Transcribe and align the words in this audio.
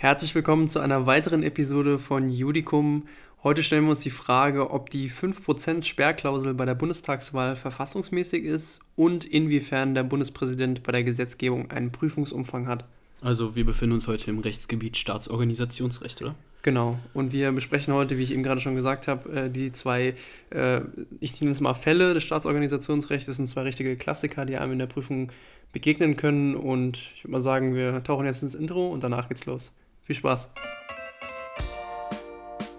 Herzlich 0.00 0.34
willkommen 0.34 0.66
zu 0.66 0.80
einer 0.80 1.04
weiteren 1.04 1.42
Episode 1.42 1.98
von 1.98 2.30
Judicum. 2.30 3.06
Heute 3.42 3.62
stellen 3.62 3.84
wir 3.84 3.90
uns 3.90 4.00
die 4.00 4.08
Frage, 4.08 4.70
ob 4.70 4.88
die 4.88 5.10
5% 5.10 5.84
Sperrklausel 5.84 6.54
bei 6.54 6.64
der 6.64 6.74
Bundestagswahl 6.74 7.54
verfassungsmäßig 7.54 8.44
ist 8.44 8.80
und 8.96 9.26
inwiefern 9.26 9.94
der 9.94 10.04
Bundespräsident 10.04 10.82
bei 10.84 10.92
der 10.92 11.04
Gesetzgebung 11.04 11.70
einen 11.70 11.92
Prüfungsumfang 11.92 12.66
hat. 12.66 12.86
Also 13.20 13.56
wir 13.56 13.66
befinden 13.66 13.92
uns 13.92 14.08
heute 14.08 14.30
im 14.30 14.38
Rechtsgebiet 14.38 14.96
Staatsorganisationsrecht, 14.96 16.22
oder? 16.22 16.34
Genau. 16.62 16.98
Und 17.12 17.34
wir 17.34 17.52
besprechen 17.52 17.92
heute, 17.92 18.16
wie 18.16 18.22
ich 18.22 18.32
eben 18.32 18.42
gerade 18.42 18.62
schon 18.62 18.76
gesagt 18.76 19.06
habe, 19.06 19.30
äh, 19.30 19.50
die 19.50 19.70
zwei, 19.72 20.14
äh, 20.48 20.80
ich 21.20 21.38
nenne 21.42 21.52
es 21.52 21.60
mal 21.60 21.74
Fälle 21.74 22.14
des 22.14 22.22
Staatsorganisationsrechts. 22.22 23.26
Das 23.26 23.36
sind 23.36 23.50
zwei 23.50 23.64
richtige 23.64 23.96
Klassiker, 23.96 24.46
die 24.46 24.56
einem 24.56 24.72
in 24.72 24.78
der 24.78 24.86
Prüfung 24.86 25.30
begegnen 25.72 26.16
können. 26.16 26.56
Und 26.56 26.96
ich 26.96 27.24
würde 27.24 27.32
mal 27.32 27.40
sagen, 27.42 27.74
wir 27.74 28.02
tauchen 28.02 28.24
jetzt 28.24 28.42
ins 28.42 28.54
Intro 28.54 28.88
und 28.88 29.04
danach 29.04 29.28
geht's 29.28 29.44
los. 29.44 29.72
Viel 30.10 30.16
Spaß. 30.16 30.50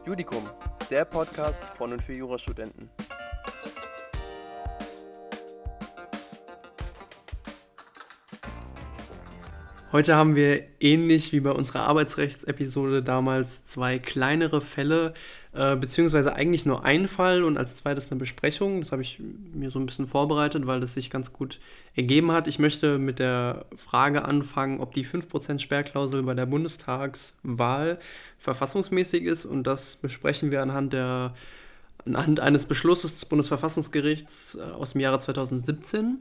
Judicum, 0.06 0.50
der 0.90 1.06
Podcast 1.06 1.64
von 1.78 1.94
und 1.94 2.04
für 2.04 2.12
Jurastudenten. 2.12 2.90
Heute 9.92 10.16
haben 10.16 10.38
wir 10.38 10.64
ähnlich 10.80 11.34
wie 11.34 11.42
bei 11.42 11.52
unserer 11.52 11.82
Arbeitsrechtsepisode 11.82 13.04
damals 13.04 13.66
zwei 13.66 14.00
kleinere 14.00 14.62
Fälle, 14.62 15.14
äh, 15.52 15.76
beziehungsweise 15.76 16.34
eigentlich 16.34 16.66
nur 16.66 16.86
ein 16.86 17.10
Fall 17.10 17.44
und 17.44 17.58
als 17.58 17.76
zweites 17.76 18.10
eine 18.10 18.18
Besprechung. 18.18 18.80
Das 18.80 18.94
habe 18.94 19.02
ich 19.02 19.20
mir 19.54 19.70
so 19.70 19.80
ein 19.80 19.86
bisschen 19.86 20.08
vorbereitet, 20.08 20.66
weil 20.66 20.80
das 20.80 20.94
sich 20.94 21.10
ganz 21.10 21.34
gut 21.34 21.60
ergeben 21.94 22.32
hat. 22.32 22.48
Ich 22.48 22.58
möchte 22.58 23.00
mit 23.00 23.20
der 23.20 23.66
Frage 23.76 24.24
anfangen, 24.24 24.80
ob 24.80 24.94
die 24.94 25.06
5% 25.06 25.60
Sperrklausel 25.60 26.24
bei 26.24 26.36
der 26.36 26.46
Bundestagswahl 26.46 28.00
verfassungsmäßig 28.40 29.24
ist 29.26 29.44
und 29.44 29.68
das 29.68 29.98
besprechen 29.98 30.52
wir 30.52 30.62
anhand 30.62 30.94
der 30.94 31.34
anhand 32.06 32.40
eines 32.40 32.66
Beschlusses 32.66 33.16
des 33.16 33.26
Bundesverfassungsgerichts 33.26 34.56
äh, 34.56 34.72
aus 34.72 34.94
dem 34.94 35.02
Jahre 35.02 35.20
2017. 35.20 36.20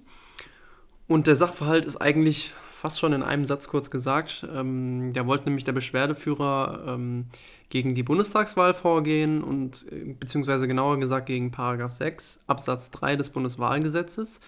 Und 1.06 1.28
der 1.28 1.36
Sachverhalt 1.36 1.84
ist 1.84 1.96
eigentlich 1.96 2.52
fast 2.80 2.98
schon 2.98 3.12
in 3.12 3.22
einem 3.22 3.44
Satz 3.44 3.68
kurz 3.68 3.90
gesagt. 3.90 4.46
Ähm, 4.54 5.12
da 5.12 5.26
wollte 5.26 5.44
nämlich 5.44 5.64
der 5.64 5.72
Beschwerdeführer 5.72 6.84
ähm, 6.88 7.26
gegen 7.68 7.94
die 7.94 8.02
Bundestagswahl 8.02 8.72
vorgehen 8.72 9.44
und 9.44 9.86
äh, 9.92 10.14
beziehungsweise 10.18 10.66
genauer 10.66 10.98
gesagt 10.98 11.26
gegen 11.26 11.50
Paragraph 11.50 11.92
6 11.92 12.40
Absatz 12.46 12.90
3 12.90 13.16
des 13.16 13.28
Bundeswahlgesetzes, 13.28 14.40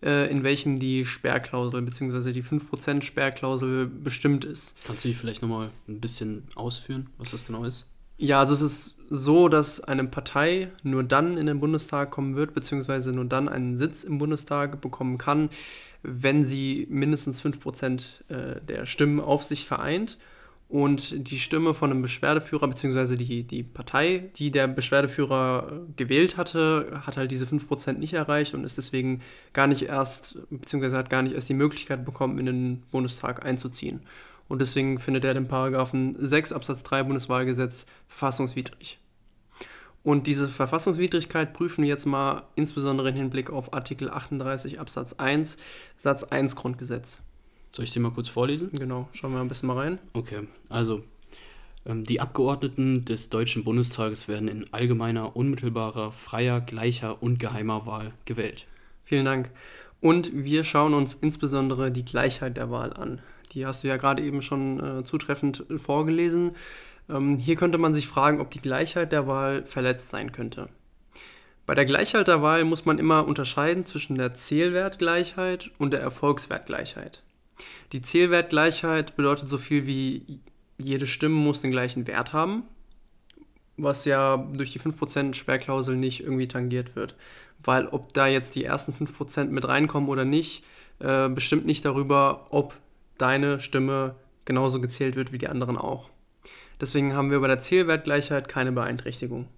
äh, 0.00 0.30
in 0.30 0.44
welchem 0.44 0.78
die 0.78 1.04
Sperrklausel 1.04 1.82
beziehungsweise 1.82 2.32
die 2.32 2.44
5% 2.44 3.02
Sperrklausel 3.02 3.88
bestimmt 3.88 4.44
ist. 4.44 4.74
Kannst 4.84 5.04
du 5.04 5.08
die 5.08 5.14
vielleicht 5.14 5.42
nochmal 5.42 5.70
ein 5.88 5.98
bisschen 5.98 6.44
ausführen, 6.54 7.10
was 7.18 7.32
das 7.32 7.44
genau 7.44 7.64
ist? 7.64 7.91
Ja, 8.18 8.40
also 8.40 8.54
es 8.54 8.62
ist 8.62 8.94
so, 9.10 9.48
dass 9.48 9.80
eine 9.80 10.04
Partei 10.04 10.70
nur 10.82 11.02
dann 11.02 11.36
in 11.36 11.46
den 11.46 11.60
Bundestag 11.60 12.10
kommen 12.10 12.34
wird, 12.34 12.54
beziehungsweise 12.54 13.12
nur 13.12 13.26
dann 13.26 13.48
einen 13.48 13.76
Sitz 13.76 14.04
im 14.04 14.18
Bundestag 14.18 14.80
bekommen 14.80 15.18
kann, 15.18 15.50
wenn 16.02 16.44
sie 16.44 16.86
mindestens 16.90 17.42
5% 17.44 18.02
äh, 18.28 18.60
der 18.62 18.86
Stimmen 18.86 19.20
auf 19.20 19.44
sich 19.44 19.66
vereint 19.66 20.18
und 20.72 21.28
die 21.30 21.38
Stimme 21.38 21.74
von 21.74 21.90
einem 21.90 22.00
Beschwerdeführer, 22.00 22.66
beziehungsweise 22.66 23.18
die, 23.18 23.42
die 23.42 23.62
Partei, 23.62 24.30
die 24.36 24.50
der 24.50 24.66
Beschwerdeführer 24.68 25.70
äh, 25.70 25.92
gewählt 25.96 26.38
hatte, 26.38 27.02
hat 27.04 27.18
halt 27.18 27.30
diese 27.30 27.44
5% 27.44 27.98
nicht 27.98 28.14
erreicht 28.14 28.54
und 28.54 28.64
ist 28.64 28.78
deswegen 28.78 29.20
gar 29.52 29.66
nicht 29.66 29.82
erst, 29.82 30.38
beziehungsweise 30.48 30.96
hat 30.96 31.10
gar 31.10 31.20
nicht 31.20 31.34
erst 31.34 31.50
die 31.50 31.54
Möglichkeit 31.54 32.06
bekommen, 32.06 32.38
in 32.38 32.46
den 32.46 32.82
Bundestag 32.90 33.44
einzuziehen. 33.44 34.00
Und 34.48 34.60
deswegen 34.60 34.98
findet 34.98 35.24
er 35.24 35.34
den 35.34 35.48
Paragraphen 35.48 36.16
6 36.18 36.52
Absatz 36.52 36.82
3 36.82 37.04
Bundeswahlgesetz 37.04 37.86
verfassungswidrig. 38.08 38.98
Und 40.04 40.26
diese 40.26 40.48
Verfassungswidrigkeit 40.48 41.52
prüfen 41.52 41.82
wir 41.82 41.88
jetzt 41.88 42.06
mal 42.06 42.42
insbesondere 42.56 43.10
im 43.10 43.14
Hinblick 43.14 43.50
auf 43.50 43.72
Artikel 43.72 44.10
38 44.10 44.80
Absatz 44.80 45.14
1 45.14 45.56
Satz 45.96 46.24
1 46.24 46.56
Grundgesetz. 46.56 47.18
Soll 47.70 47.84
ich 47.84 47.92
den 47.92 48.02
mal 48.02 48.10
kurz 48.10 48.28
vorlesen? 48.28 48.70
Genau, 48.72 49.08
schauen 49.12 49.32
wir 49.32 49.40
ein 49.40 49.48
bisschen 49.48 49.68
mal 49.68 49.78
rein. 49.78 49.98
Okay, 50.12 50.46
also 50.68 51.02
ähm, 51.86 52.04
die 52.04 52.20
Abgeordneten 52.20 53.04
des 53.04 53.30
Deutschen 53.30 53.64
Bundestages 53.64 54.28
werden 54.28 54.48
in 54.48 54.72
allgemeiner, 54.72 55.36
unmittelbarer, 55.36 56.12
freier, 56.12 56.60
gleicher 56.60 57.22
und 57.22 57.38
geheimer 57.38 57.86
Wahl 57.86 58.12
gewählt. 58.24 58.66
Vielen 59.04 59.24
Dank. 59.24 59.50
Und 60.00 60.32
wir 60.34 60.64
schauen 60.64 60.94
uns 60.94 61.14
insbesondere 61.14 61.92
die 61.92 62.04
Gleichheit 62.04 62.56
der 62.56 62.70
Wahl 62.70 62.92
an. 62.92 63.20
Die 63.52 63.66
hast 63.66 63.84
du 63.84 63.88
ja 63.88 63.96
gerade 63.96 64.22
eben 64.22 64.42
schon 64.42 64.80
äh, 65.00 65.04
zutreffend 65.04 65.64
vorgelesen. 65.76 66.52
Ähm, 67.08 67.38
hier 67.38 67.56
könnte 67.56 67.78
man 67.78 67.94
sich 67.94 68.06
fragen, 68.06 68.40
ob 68.40 68.50
die 68.50 68.60
Gleichheit 68.60 69.12
der 69.12 69.26
Wahl 69.26 69.64
verletzt 69.64 70.10
sein 70.10 70.32
könnte. 70.32 70.68
Bei 71.64 71.74
der 71.74 71.84
Gleichheit 71.84 72.28
der 72.28 72.42
Wahl 72.42 72.64
muss 72.64 72.84
man 72.84 72.98
immer 72.98 73.26
unterscheiden 73.26 73.86
zwischen 73.86 74.16
der 74.16 74.34
Zählwertgleichheit 74.34 75.70
und 75.78 75.92
der 75.92 76.00
Erfolgswertgleichheit. 76.00 77.22
Die 77.92 78.02
Zählwertgleichheit 78.02 79.16
bedeutet 79.16 79.48
so 79.48 79.58
viel 79.58 79.86
wie 79.86 80.40
jede 80.78 81.06
Stimme 81.06 81.36
muss 81.36 81.60
den 81.60 81.70
gleichen 81.70 82.06
Wert 82.06 82.32
haben, 82.32 82.64
was 83.76 84.04
ja 84.04 84.36
durch 84.36 84.72
die 84.72 84.80
5% 84.80 85.34
Sperrklausel 85.34 85.96
nicht 85.96 86.20
irgendwie 86.22 86.48
tangiert 86.48 86.96
wird. 86.96 87.14
Weil 87.62 87.86
ob 87.86 88.12
da 88.12 88.26
jetzt 88.26 88.56
die 88.56 88.64
ersten 88.64 88.92
5% 88.92 89.44
mit 89.46 89.68
reinkommen 89.68 90.08
oder 90.08 90.24
nicht, 90.24 90.64
äh, 90.98 91.28
bestimmt 91.28 91.64
nicht 91.64 91.84
darüber, 91.84 92.46
ob 92.50 92.74
deine 93.22 93.60
Stimme 93.60 94.16
genauso 94.44 94.80
gezählt 94.80 95.16
wird 95.16 95.32
wie 95.32 95.38
die 95.38 95.48
anderen 95.48 95.78
auch. 95.78 96.10
Deswegen 96.80 97.14
haben 97.14 97.30
wir 97.30 97.40
bei 97.40 97.46
der 97.46 97.60
Zielwertgleichheit 97.60 98.48
keine 98.48 98.72
Beeinträchtigung. 98.72 99.48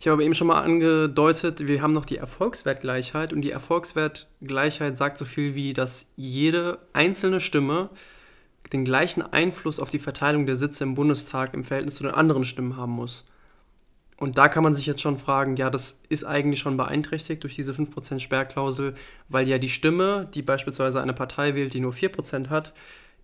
Ich 0.00 0.08
habe 0.08 0.24
eben 0.24 0.34
schon 0.34 0.48
mal 0.48 0.60
angedeutet, 0.60 1.66
wir 1.66 1.80
haben 1.80 1.92
noch 1.92 2.04
die 2.04 2.16
Erfolgswertgleichheit 2.16 3.32
und 3.32 3.42
die 3.42 3.50
Erfolgswertgleichheit 3.50 4.98
sagt 4.98 5.18
so 5.18 5.24
viel 5.24 5.54
wie, 5.54 5.72
dass 5.72 6.12
jede 6.16 6.78
einzelne 6.92 7.40
Stimme 7.40 7.90
den 8.72 8.84
gleichen 8.84 9.22
Einfluss 9.22 9.78
auf 9.78 9.90
die 9.90 9.98
Verteilung 9.98 10.46
der 10.46 10.56
Sitze 10.56 10.84
im 10.84 10.94
Bundestag 10.94 11.54
im 11.54 11.64
Verhältnis 11.64 11.96
zu 11.96 12.02
den 12.02 12.14
anderen 12.14 12.44
Stimmen 12.44 12.76
haben 12.76 12.92
muss. 12.92 13.24
Und 14.24 14.38
da 14.38 14.48
kann 14.48 14.64
man 14.64 14.74
sich 14.74 14.86
jetzt 14.86 15.02
schon 15.02 15.18
fragen, 15.18 15.56
ja, 15.56 15.68
das 15.68 16.00
ist 16.08 16.24
eigentlich 16.24 16.58
schon 16.58 16.78
beeinträchtigt 16.78 17.42
durch 17.42 17.56
diese 17.56 17.72
5% 17.72 18.20
Sperrklausel, 18.20 18.94
weil 19.28 19.46
ja 19.46 19.58
die 19.58 19.68
Stimme, 19.68 20.26
die 20.32 20.40
beispielsweise 20.40 21.02
eine 21.02 21.12
Partei 21.12 21.54
wählt, 21.54 21.74
die 21.74 21.80
nur 21.80 21.92
4% 21.92 22.48
hat, 22.48 22.72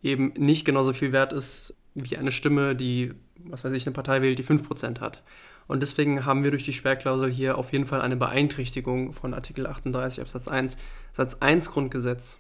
eben 0.03 0.35
nicht 0.37 0.67
genauso 0.67 0.93
viel 0.93 1.13
wert 1.13 1.33
ist 1.33 1.73
wie 1.95 2.19
eine 2.19 2.31
Stimme, 2.31 2.77
die, 2.77 3.15
was 3.37 3.65
weiß 3.65 3.73
ich, 3.73 3.87
eine 3.87 3.95
Partei 3.95 4.21
wählt, 4.21 4.39
die 4.39 4.45
5% 4.45 5.01
hat. 5.01 5.23
Und 5.69 5.81
deswegen 5.81 6.27
haben 6.27 6.45
wir 6.45 6.51
durch 6.51 6.67
die 6.67 6.75
Sperrklausel 6.75 7.31
hier 7.31 7.57
auf 7.57 7.73
jeden 7.73 7.87
Fall 7.87 8.03
eine 8.03 8.17
Beeinträchtigung 8.17 9.15
von 9.15 9.33
Artikel 9.33 9.67
38 9.67 10.21
Absatz 10.21 10.49
1 10.49 10.77
Satz 11.15 11.39
1 11.41 11.71
Grundgesetz. 11.71 12.37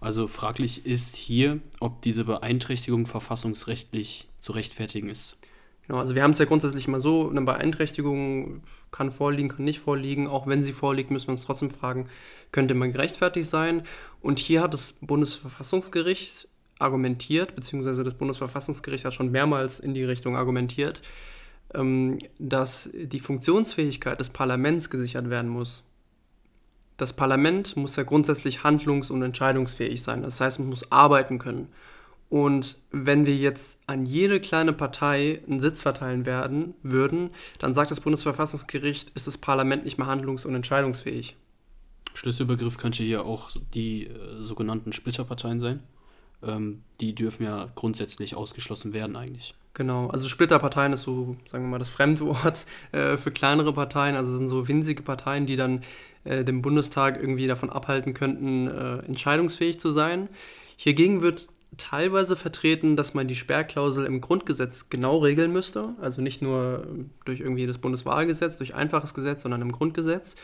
Also 0.00 0.26
fraglich 0.26 0.84
ist 0.84 1.14
hier, 1.14 1.60
ob 1.78 2.02
diese 2.02 2.24
Beeinträchtigung 2.24 3.06
verfassungsrechtlich 3.06 4.26
zu 4.40 4.50
rechtfertigen 4.50 5.08
ist. 5.08 5.36
Genau, 5.86 5.98
also 5.98 6.14
wir 6.14 6.22
haben 6.22 6.30
es 6.30 6.38
ja 6.38 6.44
grundsätzlich 6.44 6.86
mal 6.86 7.00
so, 7.00 7.28
eine 7.28 7.42
Beeinträchtigung 7.42 8.62
kann 8.92 9.10
vorliegen, 9.10 9.48
kann 9.48 9.64
nicht 9.64 9.80
vorliegen. 9.80 10.28
Auch 10.28 10.46
wenn 10.46 10.62
sie 10.62 10.72
vorliegt, 10.72 11.10
müssen 11.10 11.28
wir 11.28 11.32
uns 11.32 11.44
trotzdem 11.44 11.70
fragen, 11.70 12.08
könnte 12.52 12.74
man 12.74 12.92
gerechtfertigt 12.92 13.48
sein? 13.48 13.82
Und 14.20 14.38
hier 14.38 14.62
hat 14.62 14.74
das 14.74 14.94
Bundesverfassungsgericht 15.00 16.48
argumentiert, 16.78 17.54
beziehungsweise 17.54 18.04
das 18.04 18.14
Bundesverfassungsgericht 18.14 19.04
hat 19.04 19.14
schon 19.14 19.30
mehrmals 19.30 19.80
in 19.80 19.94
die 19.94 20.04
Richtung 20.04 20.36
argumentiert, 20.36 21.00
ähm, 21.74 22.18
dass 22.38 22.90
die 22.92 23.20
Funktionsfähigkeit 23.20 24.20
des 24.20 24.28
Parlaments 24.28 24.90
gesichert 24.90 25.30
werden 25.30 25.50
muss. 25.50 25.84
Das 26.96 27.12
Parlament 27.12 27.76
muss 27.76 27.96
ja 27.96 28.02
grundsätzlich 28.02 28.62
handlungs- 28.62 29.10
und 29.10 29.22
entscheidungsfähig 29.22 30.02
sein. 30.02 30.22
Das 30.22 30.40
heißt, 30.40 30.58
man 30.60 30.68
muss 30.68 30.92
arbeiten 30.92 31.38
können. 31.38 31.68
Und 32.32 32.78
wenn 32.90 33.26
wir 33.26 33.36
jetzt 33.36 33.80
an 33.86 34.06
jede 34.06 34.40
kleine 34.40 34.72
Partei 34.72 35.42
einen 35.46 35.60
Sitz 35.60 35.82
verteilen 35.82 36.24
werden, 36.24 36.72
würden, 36.82 37.28
dann 37.58 37.74
sagt 37.74 37.90
das 37.90 38.00
Bundesverfassungsgericht, 38.00 39.10
ist 39.10 39.26
das 39.26 39.36
Parlament 39.36 39.84
nicht 39.84 39.98
mehr 39.98 40.06
handlungs- 40.06 40.46
und 40.46 40.54
entscheidungsfähig. 40.54 41.36
Schlüsselbegriff 42.14 42.78
könnte 42.78 43.02
hier 43.02 43.26
auch 43.26 43.50
die 43.74 44.06
äh, 44.06 44.40
sogenannten 44.40 44.92
Splitterparteien 44.92 45.60
sein 45.60 45.80
ähm, 46.42 46.82
die 47.00 47.14
dürfen 47.14 47.44
ja 47.44 47.68
grundsätzlich 47.74 48.34
ausgeschlossen 48.34 48.94
werden 48.94 49.16
eigentlich. 49.16 49.54
Genau, 49.74 50.08
also 50.08 50.28
Splitterparteien 50.28 50.92
ist 50.92 51.02
so, 51.02 51.36
sagen 51.50 51.64
wir 51.64 51.70
mal, 51.70 51.78
das 51.78 51.88
Fremdwort 51.88 52.66
äh, 52.92 53.16
für 53.16 53.30
kleinere 53.30 53.72
Parteien. 53.72 54.16
Also 54.16 54.36
sind 54.36 54.48
so 54.48 54.68
winzige 54.68 55.02
Parteien, 55.02 55.46
die 55.46 55.56
dann 55.56 55.82
äh, 56.24 56.44
den 56.44 56.62
Bundestag 56.62 57.16
irgendwie 57.18 57.46
davon 57.46 57.70
abhalten 57.70 58.12
könnten, 58.12 58.68
äh, 58.68 58.98
entscheidungsfähig 59.06 59.80
zu 59.80 59.92
sein. 59.92 60.28
Hiergegen 60.76 61.22
wird 61.22 61.48
teilweise 61.78 62.36
vertreten, 62.36 62.96
dass 62.96 63.14
man 63.14 63.28
die 63.28 63.34
Sperrklausel 63.34 64.04
im 64.04 64.20
Grundgesetz 64.20 64.90
genau 64.90 65.18
regeln 65.18 65.52
müsste. 65.52 65.90
Also 66.00 66.20
nicht 66.20 66.42
nur 66.42 66.86
durch 67.24 67.40
irgendwie 67.40 67.66
das 67.66 67.78
Bundeswahlgesetz, 67.78 68.58
durch 68.58 68.74
einfaches 68.74 69.14
Gesetz, 69.14 69.42
sondern 69.42 69.62
im 69.62 69.72
Grundgesetz, 69.72 70.36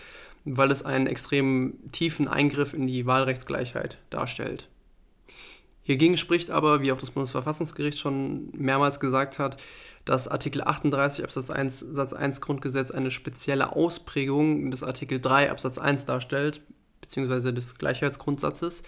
weil 0.44 0.70
es 0.70 0.84
einen 0.84 1.06
extrem 1.06 1.75
tiefen 1.92 2.28
Eingriff 2.28 2.75
in 2.75 2.86
die 2.86 3.06
Wahlrechtsgleichheit 3.06 3.98
darstellt. 4.10 4.69
Hiergegen 5.82 6.19
spricht 6.19 6.50
aber, 6.50 6.82
wie 6.82 6.92
auch 6.92 7.00
das 7.00 7.10
Bundesverfassungsgericht 7.12 7.98
schon 7.98 8.50
mehrmals 8.52 9.00
gesagt 9.00 9.38
hat, 9.38 9.60
dass 10.04 10.28
Artikel 10.28 10.62
38 10.62 11.25
Absatz 11.25 11.50
1 11.50 11.80
Satz 11.80 12.12
1 12.12 12.40
Grundgesetz 12.42 12.90
eine 12.90 13.10
spezielle 13.10 13.75
Ausprägung 13.75 14.70
des 14.70 14.82
Artikel 14.82 15.20
3 15.20 15.50
Absatz 15.50 15.78
1 15.78 16.04
darstellt, 16.04 16.60
beziehungsweise 17.00 17.54
des 17.54 17.76
Gleichheitsgrundsatzes. 17.76 18.82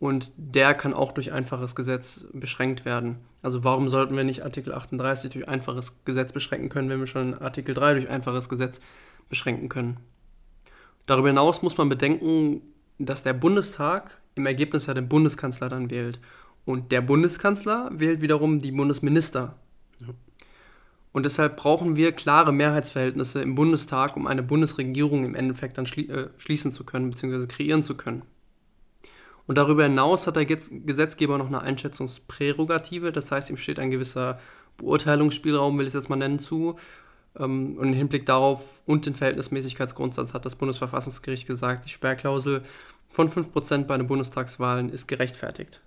Und 0.00 0.32
der 0.36 0.72
kann 0.72 0.94
auch 0.94 1.12
durch 1.12 1.30
einfaches 1.30 1.76
Gesetz 1.76 2.24
beschränkt 2.32 2.86
werden. 2.86 3.18
Also 3.42 3.64
warum 3.64 3.88
sollten 3.88 4.16
wir 4.16 4.24
nicht 4.24 4.42
Artikel 4.42 4.72
38 4.72 5.30
durch 5.30 5.46
einfaches 5.46 6.04
Gesetz 6.06 6.32
beschränken 6.32 6.70
können, 6.70 6.88
wenn 6.88 7.00
wir 7.00 7.06
schon 7.06 7.34
Artikel 7.34 7.74
3 7.74 7.94
durch 7.94 8.08
einfaches 8.08 8.48
Gesetz 8.48 8.80
beschränken 9.28 9.68
können? 9.68 9.98
Darüber 11.04 11.28
hinaus 11.28 11.60
muss 11.60 11.76
man 11.76 11.90
bedenken, 11.90 12.62
dass 12.98 13.22
der 13.22 13.34
Bundestag 13.34 14.18
im 14.36 14.46
Ergebnis 14.46 14.86
ja 14.86 14.94
den 14.94 15.08
Bundeskanzler 15.08 15.68
dann 15.68 15.90
wählt. 15.90 16.18
Und 16.64 16.92
der 16.92 17.02
Bundeskanzler 17.02 17.90
wählt 17.92 18.22
wiederum 18.22 18.58
die 18.58 18.72
Bundesminister. 18.72 19.56
Ja. 19.98 20.08
Und 21.12 21.26
deshalb 21.26 21.56
brauchen 21.56 21.96
wir 21.96 22.12
klare 22.12 22.52
Mehrheitsverhältnisse 22.52 23.42
im 23.42 23.54
Bundestag, 23.54 24.16
um 24.16 24.26
eine 24.26 24.42
Bundesregierung 24.42 25.24
im 25.24 25.34
Endeffekt 25.34 25.76
dann 25.76 25.86
schli 25.86 26.08
äh, 26.08 26.30
schließen 26.38 26.72
zu 26.72 26.84
können, 26.84 27.10
beziehungsweise 27.10 27.48
kreieren 27.48 27.82
zu 27.82 27.96
können. 27.96 28.22
Und 29.46 29.58
darüber 29.58 29.84
hinaus 29.84 30.26
hat 30.26 30.36
der 30.36 30.46
Gesetzgeber 30.46 31.38
noch 31.38 31.46
eine 31.46 31.60
Einschätzungsprärogative, 31.60 33.12
das 33.12 33.32
heißt, 33.32 33.50
ihm 33.50 33.56
steht 33.56 33.78
ein 33.78 33.90
gewisser 33.90 34.38
Beurteilungsspielraum, 34.76 35.78
will 35.78 35.86
ich 35.86 35.94
es 35.94 36.02
jetzt 36.02 36.08
mal 36.08 36.16
nennen, 36.16 36.38
zu. 36.38 36.76
Ähm, 37.38 37.76
und 37.78 37.88
im 37.88 37.94
Hinblick 37.94 38.26
darauf 38.26 38.82
und 38.86 39.06
den 39.06 39.14
Verhältnismäßigkeitsgrundsatz 39.14 40.34
hat 40.34 40.44
das 40.44 40.56
Bundesverfassungsgericht 40.56 41.46
gesagt, 41.46 41.84
die 41.84 41.90
Sperrklausel 41.90 42.62
von 43.08 43.28
5% 43.28 43.84
bei 43.84 43.96
den 43.96 44.06
Bundestagswahlen 44.06 44.88
ist 44.88 45.08
gerechtfertigt. 45.08 45.80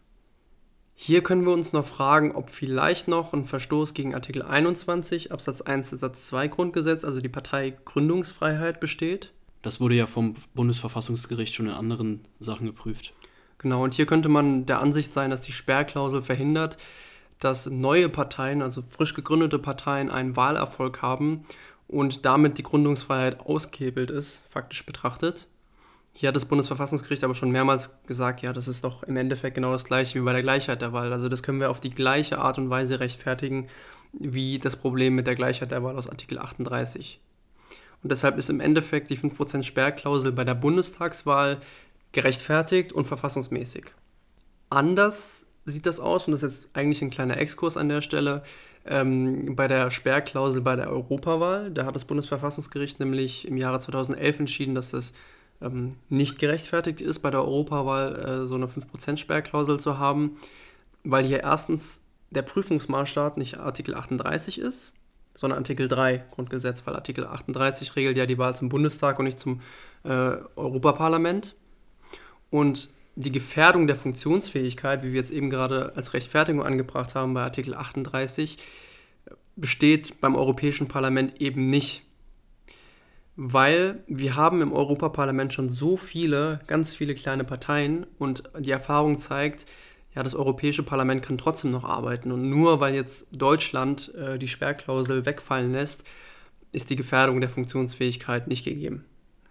Hier 0.95 1.23
können 1.23 1.45
wir 1.45 1.53
uns 1.53 1.73
noch 1.73 1.85
fragen, 1.85 2.33
ob 2.33 2.49
vielleicht 2.49 3.07
noch 3.07 3.33
ein 3.33 3.45
Verstoß 3.45 3.93
gegen 3.93 4.13
Artikel 4.13 4.43
21 4.43 5.31
Absatz 5.31 5.61
1 5.61 5.89
Satz 5.89 6.27
2 6.27 6.47
Grundgesetz, 6.49 7.03
also 7.03 7.19
die 7.19 7.29
Parteigründungsfreiheit, 7.29 8.79
besteht. 8.79 9.31
Das 9.63 9.79
wurde 9.79 9.95
ja 9.95 10.05
vom 10.05 10.35
Bundesverfassungsgericht 10.53 11.53
schon 11.53 11.67
in 11.67 11.73
anderen 11.73 12.21
Sachen 12.39 12.67
geprüft. 12.67 13.13
Genau, 13.63 13.81
und 13.81 13.93
hier 13.93 14.05
könnte 14.05 14.27
man 14.27 14.65
der 14.65 14.81
Ansicht 14.81 15.13
sein, 15.13 15.29
dass 15.29 15.39
die 15.39 15.53
Sperrklausel 15.53 16.21
verhindert, 16.21 16.77
dass 17.39 17.69
neue 17.69 18.09
Parteien, 18.09 18.61
also 18.61 18.81
frisch 18.81 19.13
gegründete 19.13 19.57
Parteien, 19.57 20.11
einen 20.11 20.35
Wahlerfolg 20.35 21.01
haben 21.01 21.45
und 21.87 22.25
damit 22.25 22.57
die 22.57 22.63
Gründungsfreiheit 22.63 23.39
ausgehebelt 23.39 24.11
ist, 24.11 24.43
faktisch 24.49 24.85
betrachtet. 24.85 25.47
Hier 26.11 26.27
hat 26.27 26.35
das 26.35 26.45
Bundesverfassungsgericht 26.45 27.23
aber 27.23 27.35
schon 27.35 27.51
mehrmals 27.51 27.97
gesagt, 28.05 28.41
ja, 28.41 28.51
das 28.51 28.67
ist 28.67 28.83
doch 28.83 29.03
im 29.03 29.15
Endeffekt 29.15 29.55
genau 29.55 29.71
das 29.71 29.85
gleiche 29.85 30.19
wie 30.19 30.25
bei 30.25 30.33
der 30.33 30.43
Gleichheit 30.43 30.81
der 30.81 30.91
Wahl. 30.91 31.13
Also 31.13 31.29
das 31.29 31.41
können 31.41 31.61
wir 31.61 31.71
auf 31.71 31.79
die 31.79 31.89
gleiche 31.89 32.39
Art 32.39 32.57
und 32.57 32.69
Weise 32.69 32.99
rechtfertigen 32.99 33.69
wie 34.11 34.59
das 34.59 34.75
Problem 34.75 35.15
mit 35.15 35.25
der 35.25 35.35
Gleichheit 35.35 35.71
der 35.71 35.83
Wahl 35.83 35.97
aus 35.97 36.09
Artikel 36.09 36.37
38. 36.37 37.21
Und 38.03 38.11
deshalb 38.11 38.37
ist 38.37 38.49
im 38.49 38.59
Endeffekt 38.59 39.09
die 39.09 39.17
5% 39.17 39.63
Sperrklausel 39.63 40.33
bei 40.33 40.43
der 40.43 40.55
Bundestagswahl 40.55 41.61
gerechtfertigt 42.13 42.93
und 42.93 43.05
verfassungsmäßig. 43.05 43.85
Anders 44.69 45.45
sieht 45.65 45.85
das 45.85 45.99
aus, 45.99 46.27
und 46.27 46.33
das 46.33 46.43
ist 46.43 46.63
jetzt 46.63 46.75
eigentlich 46.75 47.01
ein 47.01 47.09
kleiner 47.09 47.37
Exkurs 47.37 47.77
an 47.77 47.89
der 47.89 48.01
Stelle, 48.01 48.43
ähm, 48.85 49.55
bei 49.55 49.67
der 49.67 49.91
Sperrklausel 49.91 50.61
bei 50.61 50.75
der 50.75 50.89
Europawahl. 50.89 51.71
Da 51.71 51.85
hat 51.85 51.95
das 51.95 52.05
Bundesverfassungsgericht 52.05 52.99
nämlich 52.99 53.47
im 53.47 53.57
Jahre 53.57 53.79
2011 53.79 54.39
entschieden, 54.39 54.75
dass 54.75 54.91
das 54.91 55.13
ähm, 55.61 55.95
nicht 56.09 56.39
gerechtfertigt 56.39 57.01
ist, 57.01 57.19
bei 57.19 57.29
der 57.29 57.41
Europawahl 57.41 58.15
äh, 58.43 58.47
so 58.47 58.55
eine 58.55 58.67
5%-Sperrklausel 58.67 59.79
zu 59.79 59.99
haben, 59.99 60.37
weil 61.03 61.23
hier 61.23 61.41
erstens 61.41 62.01
der 62.31 62.41
Prüfungsmaßstab 62.41 63.37
nicht 63.37 63.59
Artikel 63.59 63.95
38 63.95 64.59
ist, 64.59 64.91
sondern 65.35 65.59
Artikel 65.59 65.87
3 65.87 66.25
Grundgesetz, 66.31 66.85
weil 66.85 66.95
Artikel 66.95 67.25
38 67.25 67.95
regelt 67.95 68.17
ja 68.17 68.25
die 68.25 68.37
Wahl 68.37 68.55
zum 68.55 68.69
Bundestag 68.69 69.19
und 69.19 69.25
nicht 69.25 69.39
zum 69.39 69.61
äh, 70.03 70.37
Europaparlament. 70.55 71.55
Und 72.53 72.89
die 73.15 73.31
Gefährdung 73.31 73.87
der 73.87 73.95
Funktionsfähigkeit, 73.95 75.03
wie 75.03 75.11
wir 75.11 75.19
jetzt 75.19 75.31
eben 75.31 75.49
gerade 75.49 75.93
als 75.95 76.13
Rechtfertigung 76.13 76.63
angebracht 76.63 77.15
haben 77.15 77.33
bei 77.33 77.41
Artikel 77.41 77.73
38, 77.73 78.57
besteht 79.55 80.21
beim 80.21 80.35
Europäischen 80.35 80.87
Parlament 80.87 81.41
eben 81.41 81.69
nicht 81.69 82.03
weil 83.35 84.03
wir 84.07 84.35
haben 84.35 84.61
im 84.61 84.73
Europaparlament 84.73 85.53
schon 85.53 85.69
so 85.69 85.97
viele, 85.97 86.59
ganz 86.67 86.93
viele 86.95 87.15
kleine 87.15 87.43
Parteien 87.43 88.05
und 88.19 88.43
die 88.59 88.71
Erfahrung 88.71 89.17
zeigt, 89.17 89.65
ja, 90.15 90.21
das 90.21 90.35
Europäische 90.35 90.83
Parlament 90.83 91.23
kann 91.23 91.39
trotzdem 91.39 91.71
noch 91.71 91.83
arbeiten. 91.83 92.31
Und 92.31 92.47
nur 92.47 92.79
weil 92.79 92.93
jetzt 92.93 93.25
Deutschland 93.31 94.13
äh, 94.13 94.37
die 94.37 94.47
Sperrklausel 94.47 95.25
wegfallen 95.25 95.71
lässt, 95.71 96.03
ist 96.71 96.91
die 96.91 96.95
Gefährdung 96.95 97.41
der 97.41 97.49
Funktionsfähigkeit 97.49 98.47
nicht 98.47 98.63
gegeben. 98.63 99.05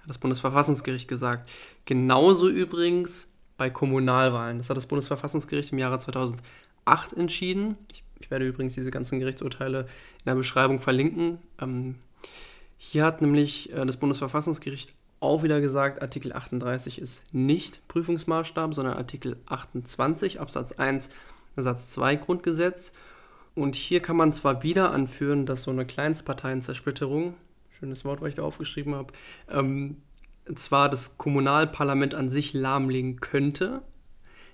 Das 0.07 0.19
Bundesverfassungsgericht 0.19 1.09
gesagt. 1.09 1.49
Genauso 1.85 2.49
übrigens 2.49 3.27
bei 3.57 3.71
Kommunalwahlen. 3.71 4.59
Das 4.59 4.71
hat 4.71 4.77
das 4.77 4.87
Bundesverfassungsgericht 4.87 5.73
im 5.73 5.79
Jahre 5.79 5.99
2008 5.99 6.43
entschieden. 7.17 7.77
Ich, 7.93 8.03
ich 8.21 8.31
werde 8.31 8.47
übrigens 8.47 8.75
diese 8.75 8.91
ganzen 8.91 9.21
Gerichtsurteile 9.21 9.81
in 9.81 10.25
der 10.27 10.35
Beschreibung 10.35 10.81
verlinken. 10.81 11.39
Ähm, 11.61 11.97
hier 12.79 13.05
hat 13.05 13.23
nämlich 13.23 13.73
äh, 13.73 13.87
das 13.87 13.97
Bundesverfassungsgericht 13.97 14.93
auch 15.21 15.45
wieder 15.45 15.61
gesagt, 15.61 16.03
Artikel 16.03 16.33
38 16.33 17.01
ist 17.01 17.23
nicht 17.33 17.87
Prüfungsmaßstab, 17.87 18.75
sondern 18.75 18.97
Artikel 18.97 19.37
28 19.47 20.41
Absatz 20.41 20.73
1 20.73 21.11
Satz 21.57 21.87
2 21.87 22.17
Grundgesetz. 22.17 22.93
Und 23.55 23.77
hier 23.77 24.01
kann 24.01 24.17
man 24.17 24.33
zwar 24.33 24.63
wieder 24.63 24.91
anführen, 24.91 25.47
dass 25.47 25.63
so 25.63 25.71
eine 25.71 25.87
Kleinstparteienzersplitterung, 25.87 27.35
schönes 27.83 28.05
Wort, 28.05 28.21
was 28.21 28.29
ich 28.29 28.35
da 28.37 28.43
aufgeschrieben 28.43 28.95
habe, 28.95 29.13
ähm, 29.51 29.97
zwar 30.55 30.89
das 30.89 31.19
Kommunalparlament 31.19 32.15
an 32.15 32.31
sich 32.31 32.53
lahmlegen 32.53 33.19
könnte, 33.19 33.83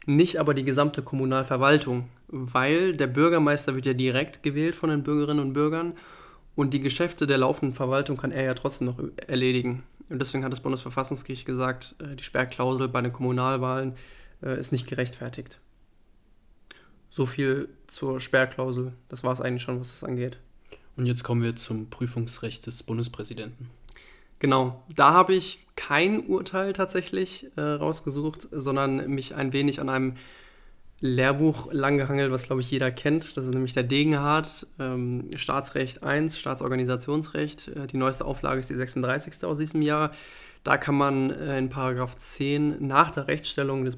nicht 0.07 0.39
aber 0.39 0.55
die 0.55 0.65
gesamte 0.65 1.03
Kommunalverwaltung, 1.03 2.09
weil 2.29 2.95
der 2.95 3.07
Bürgermeister 3.07 3.75
wird 3.75 3.85
ja 3.85 3.93
direkt 3.93 4.43
gewählt 4.43 4.75
von 4.75 4.89
den 4.89 5.03
Bürgerinnen 5.03 5.41
und 5.41 5.53
Bürgern 5.53 5.93
und 6.57 6.73
die 6.73 6.81
Geschäfte 6.81 7.27
der 7.27 7.37
laufenden 7.37 7.75
Verwaltung 7.75 8.17
kann 8.17 8.33
er 8.33 8.45
ja 8.45 8.55
trotzdem 8.55 8.87
noch 8.87 8.99
erledigen. 9.27 9.83
Und 10.09 10.21
deswegen 10.21 10.43
hat 10.43 10.53
das 10.53 10.61
Bundesverfassungsgericht 10.61 11.45
gesagt, 11.45 11.95
äh, 11.99 12.17
die 12.17 12.25
Sperrklausel 12.25 12.89
bei 12.89 13.03
den 13.03 13.13
Kommunalwahlen 13.13 13.95
äh, 14.43 14.59
ist 14.59 14.73
nicht 14.73 14.89
gerechtfertigt. 14.89 15.61
So 17.11 17.27
viel 17.27 17.69
zur 17.89 18.21
Sperrklausel. 18.21 18.95
Das 19.11 19.23
war 19.23 19.35
es 19.35 19.43
eigentlich 19.43 19.63
schon, 19.63 19.81
was 19.81 19.93
es 19.93 20.05
angeht. 20.05 20.39
Und 20.99 21.07
jetzt 21.07 21.23
kommen 21.23 21.43
wir 21.45 21.55
zum 21.55 21.89
Prüfungsrecht 21.89 22.67
des 22.67 22.83
Bundespräsidenten. 22.83 23.71
Genau, 24.41 24.83
da 24.95 25.13
habe 25.13 25.33
ich 25.33 25.65
kein 25.77 26.27
Urteil 26.27 26.73
tatsächlich 26.73 27.47
äh, 27.57 27.61
rausgesucht, 27.61 28.49
sondern 28.51 29.09
mich 29.09 29.37
ein 29.37 29.53
wenig 29.53 29.81
an 29.81 29.89
einem 29.89 30.15
Lehrbuch 31.01 31.73
langgehangelt, 31.73 32.33
was 32.33 32.45
glaube 32.45 32.63
ich 32.63 32.71
jeder 32.71 32.91
kennt. 32.91 33.37
Das 33.37 33.45
ist 33.45 33.55
nämlich 33.55 33.75
der 33.75 33.85
Degenhardt, 33.85 34.67
ähm, 34.81 35.31
Staatsrecht 35.37 36.03
1, 36.03 36.37
Staatsorganisationsrecht. 36.37 37.69
Äh, 37.69 37.87
die 37.87 37.97
neueste 37.97 38.25
Auflage 38.25 38.59
ist 38.59 38.69
die 38.69 38.75
36. 38.75 39.45
aus 39.45 39.59
diesem 39.59 39.83
Jahr. 39.83 40.11
Da 40.65 40.77
kann 40.79 40.97
man 40.97 41.31
äh, 41.31 41.59
in 41.59 41.69
Paragraph 41.69 42.17
10 42.17 42.85
nach 42.85 43.13
der 43.13 43.29
Rechtsstellung 43.29 43.85
des 43.85 43.97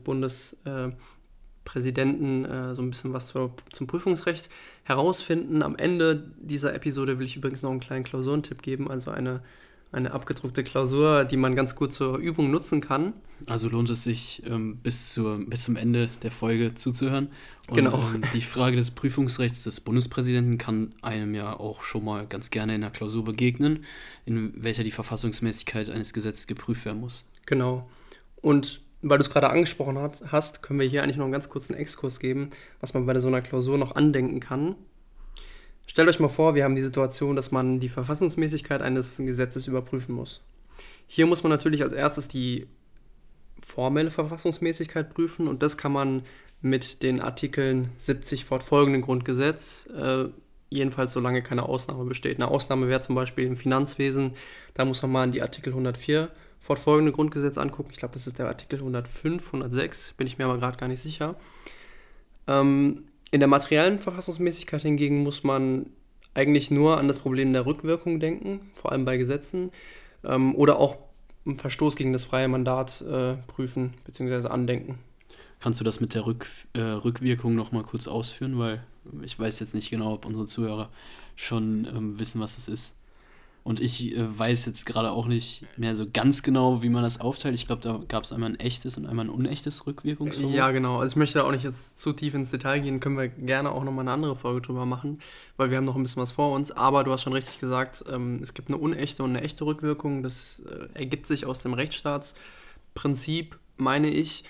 Bundespräsidenten 1.70 2.44
äh, 2.44 2.74
so 2.74 2.82
ein 2.82 2.90
bisschen 2.90 3.12
was 3.12 3.28
zur, 3.28 3.52
zum 3.72 3.86
Prüfungsrecht 3.86 4.48
herausfinden. 4.84 5.62
Am 5.62 5.76
Ende 5.76 6.30
dieser 6.40 6.74
Episode 6.74 7.18
will 7.18 7.26
ich 7.26 7.36
übrigens 7.36 7.62
noch 7.62 7.70
einen 7.70 7.80
kleinen 7.80 8.04
Klausurentipp 8.04 8.62
geben, 8.62 8.90
also 8.90 9.10
eine 9.10 9.42
eine 9.92 10.12
abgedruckte 10.12 10.62
Klausur, 10.62 11.24
die 11.24 11.36
man 11.36 11.56
ganz 11.56 11.74
gut 11.74 11.92
zur 11.92 12.18
Übung 12.18 12.52
nutzen 12.52 12.80
kann. 12.80 13.12
Also 13.46 13.68
lohnt 13.68 13.90
es 13.90 14.04
sich, 14.04 14.40
ähm, 14.48 14.76
bis, 14.76 15.12
zur, 15.12 15.44
bis 15.44 15.64
zum 15.64 15.74
Ende 15.74 16.08
der 16.22 16.30
Folge 16.30 16.76
zuzuhören. 16.76 17.28
Und, 17.66 17.74
genau. 17.74 17.98
Ähm, 18.14 18.22
die 18.32 18.40
Frage 18.40 18.76
des 18.76 18.92
Prüfungsrechts 18.92 19.64
des 19.64 19.80
Bundespräsidenten 19.80 20.58
kann 20.58 20.94
einem 21.02 21.34
ja 21.34 21.58
auch 21.58 21.82
schon 21.82 22.04
mal 22.04 22.24
ganz 22.28 22.50
gerne 22.52 22.76
in 22.76 22.82
der 22.82 22.90
Klausur 22.90 23.24
begegnen, 23.24 23.84
in 24.26 24.52
welcher 24.54 24.84
die 24.84 24.92
Verfassungsmäßigkeit 24.92 25.90
eines 25.90 26.12
Gesetzes 26.12 26.46
geprüft 26.46 26.84
werden 26.84 27.00
muss. 27.00 27.24
Genau. 27.46 27.90
Und 28.40 28.82
weil 29.02 29.18
du 29.18 29.22
es 29.22 29.30
gerade 29.30 29.50
angesprochen 29.50 29.98
hast, 30.30 30.62
können 30.62 30.80
wir 30.80 30.86
hier 30.86 31.02
eigentlich 31.02 31.16
noch 31.16 31.24
einen 31.24 31.32
ganz 31.32 31.48
kurzen 31.48 31.74
Exkurs 31.74 32.20
geben, 32.20 32.50
was 32.80 32.94
man 32.94 33.06
bei 33.06 33.18
so 33.18 33.28
einer 33.28 33.40
Klausur 33.40 33.78
noch 33.78 33.96
andenken 33.96 34.40
kann. 34.40 34.74
Stellt 35.86 36.08
euch 36.08 36.20
mal 36.20 36.28
vor, 36.28 36.54
wir 36.54 36.64
haben 36.64 36.76
die 36.76 36.82
Situation, 36.82 37.34
dass 37.34 37.50
man 37.50 37.80
die 37.80 37.88
Verfassungsmäßigkeit 37.88 38.82
eines 38.82 39.16
Gesetzes 39.16 39.66
überprüfen 39.66 40.14
muss. 40.14 40.40
Hier 41.06 41.26
muss 41.26 41.42
man 41.42 41.50
natürlich 41.50 41.82
als 41.82 41.92
erstes 41.92 42.28
die 42.28 42.68
formelle 43.58 44.10
Verfassungsmäßigkeit 44.10 45.12
prüfen 45.12 45.48
und 45.48 45.62
das 45.62 45.76
kann 45.76 45.92
man 45.92 46.22
mit 46.60 47.02
den 47.02 47.20
Artikeln 47.20 47.90
70 47.98 48.44
fortfolgenden 48.44 49.02
Grundgesetz, 49.02 49.88
äh, 49.96 50.26
jedenfalls 50.68 51.12
solange 51.12 51.42
keine 51.42 51.64
Ausnahme 51.64 52.04
besteht. 52.04 52.36
Eine 52.36 52.48
Ausnahme 52.48 52.88
wäre 52.88 53.00
zum 53.00 53.16
Beispiel 53.16 53.46
im 53.46 53.56
Finanzwesen, 53.56 54.34
da 54.74 54.84
muss 54.84 55.02
man 55.02 55.10
mal 55.10 55.24
in 55.24 55.32
die 55.32 55.42
Artikel 55.42 55.70
104 55.70 56.30
fortfolgende 56.60 57.12
Grundgesetz 57.12 57.58
angucken. 57.58 57.90
Ich 57.92 57.98
glaube, 57.98 58.14
das 58.14 58.26
ist 58.26 58.38
der 58.38 58.46
Artikel 58.46 58.78
105, 58.78 59.46
106, 59.46 60.12
bin 60.12 60.26
ich 60.26 60.38
mir 60.38 60.44
aber 60.44 60.58
gerade 60.58 60.76
gar 60.76 60.88
nicht 60.88 61.00
sicher. 61.00 61.36
Ähm, 62.46 63.04
in 63.30 63.40
der 63.40 63.48
materiellen 63.48 63.98
Verfassungsmäßigkeit 63.98 64.82
hingegen 64.82 65.22
muss 65.22 65.42
man 65.42 65.86
eigentlich 66.34 66.70
nur 66.70 66.98
an 66.98 67.08
das 67.08 67.18
Problem 67.18 67.52
der 67.52 67.66
Rückwirkung 67.66 68.20
denken, 68.20 68.70
vor 68.74 68.92
allem 68.92 69.04
bei 69.04 69.16
Gesetzen, 69.16 69.70
ähm, 70.24 70.54
oder 70.54 70.78
auch 70.78 70.98
einen 71.46 71.58
Verstoß 71.58 71.96
gegen 71.96 72.12
das 72.12 72.24
freie 72.24 72.48
Mandat 72.48 73.00
äh, 73.02 73.36
prüfen 73.46 73.94
bzw. 74.04 74.48
andenken. 74.48 74.98
Kannst 75.58 75.80
du 75.80 75.84
das 75.84 76.00
mit 76.00 76.14
der 76.14 76.26
Rück, 76.26 76.46
äh, 76.74 76.80
Rückwirkung 76.80 77.54
nochmal 77.54 77.82
kurz 77.82 78.08
ausführen? 78.08 78.58
Weil 78.58 78.84
ich 79.22 79.38
weiß 79.38 79.60
jetzt 79.60 79.74
nicht 79.74 79.90
genau, 79.90 80.14
ob 80.14 80.24
unsere 80.24 80.46
Zuhörer 80.46 80.90
schon 81.36 81.86
ähm, 81.86 82.18
wissen, 82.18 82.40
was 82.40 82.56
das 82.56 82.68
ist. 82.68 82.96
Und 83.62 83.80
ich 83.80 84.16
äh, 84.16 84.38
weiß 84.38 84.64
jetzt 84.66 84.86
gerade 84.86 85.10
auch 85.10 85.26
nicht 85.26 85.64
mehr 85.76 85.94
so 85.94 86.06
ganz 86.10 86.42
genau, 86.42 86.82
wie 86.82 86.88
man 86.88 87.02
das 87.02 87.20
aufteilt. 87.20 87.54
Ich 87.54 87.66
glaube, 87.66 87.82
da 87.82 88.00
gab 88.08 88.24
es 88.24 88.32
einmal 88.32 88.50
ein 88.50 88.58
echtes 88.58 88.96
und 88.96 89.06
einmal 89.06 89.26
ein 89.26 89.30
unechtes 89.30 89.86
Rückwirkungsverbot. 89.86 90.54
Ja, 90.54 90.70
genau. 90.70 90.98
Also 90.98 91.12
ich 91.12 91.16
möchte 91.16 91.40
da 91.40 91.44
auch 91.44 91.50
nicht 91.50 91.64
jetzt 91.64 91.98
zu 91.98 92.12
tief 92.12 92.34
ins 92.34 92.50
Detail 92.50 92.80
gehen. 92.80 93.00
Können 93.00 93.18
wir 93.18 93.28
gerne 93.28 93.70
auch 93.70 93.84
nochmal 93.84 94.04
eine 94.04 94.12
andere 94.12 94.34
Folge 94.34 94.62
drüber 94.62 94.86
machen, 94.86 95.18
weil 95.56 95.70
wir 95.70 95.76
haben 95.76 95.84
noch 95.84 95.96
ein 95.96 96.02
bisschen 96.02 96.22
was 96.22 96.30
vor 96.30 96.52
uns. 96.54 96.70
Aber 96.72 97.04
du 97.04 97.12
hast 97.12 97.22
schon 97.22 97.34
richtig 97.34 97.60
gesagt, 97.60 98.04
ähm, 98.10 98.40
es 98.42 98.54
gibt 98.54 98.70
eine 98.70 98.78
unechte 98.78 99.22
und 99.22 99.30
eine 99.30 99.42
echte 99.42 99.66
Rückwirkung. 99.66 100.22
Das 100.22 100.60
äh, 100.60 100.98
ergibt 100.98 101.26
sich 101.26 101.44
aus 101.44 101.60
dem 101.60 101.74
Rechtsstaatsprinzip, 101.74 103.58
meine 103.76 104.08
ich. 104.08 104.44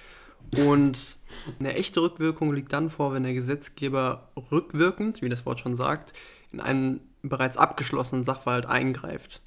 Und 0.57 1.19
eine 1.59 1.75
echte 1.75 2.00
Rückwirkung 2.00 2.52
liegt 2.55 2.73
dann 2.73 2.90
vor, 2.90 3.12
wenn 3.12 3.23
der 3.25 3.35
Gesetzgeber 3.35 4.29
rückwirkend, 4.50 5.21
wie 5.23 5.29
das 5.29 5.47
Wort 5.47 5.61
schon 5.61 5.76
sagt, 5.76 6.12
in 6.52 6.61
einen 6.61 7.00
bereits 7.23 7.57
abgeschlossenen 7.57 8.25
Sachverhalt 8.25 8.67
eingreift. 8.67 9.41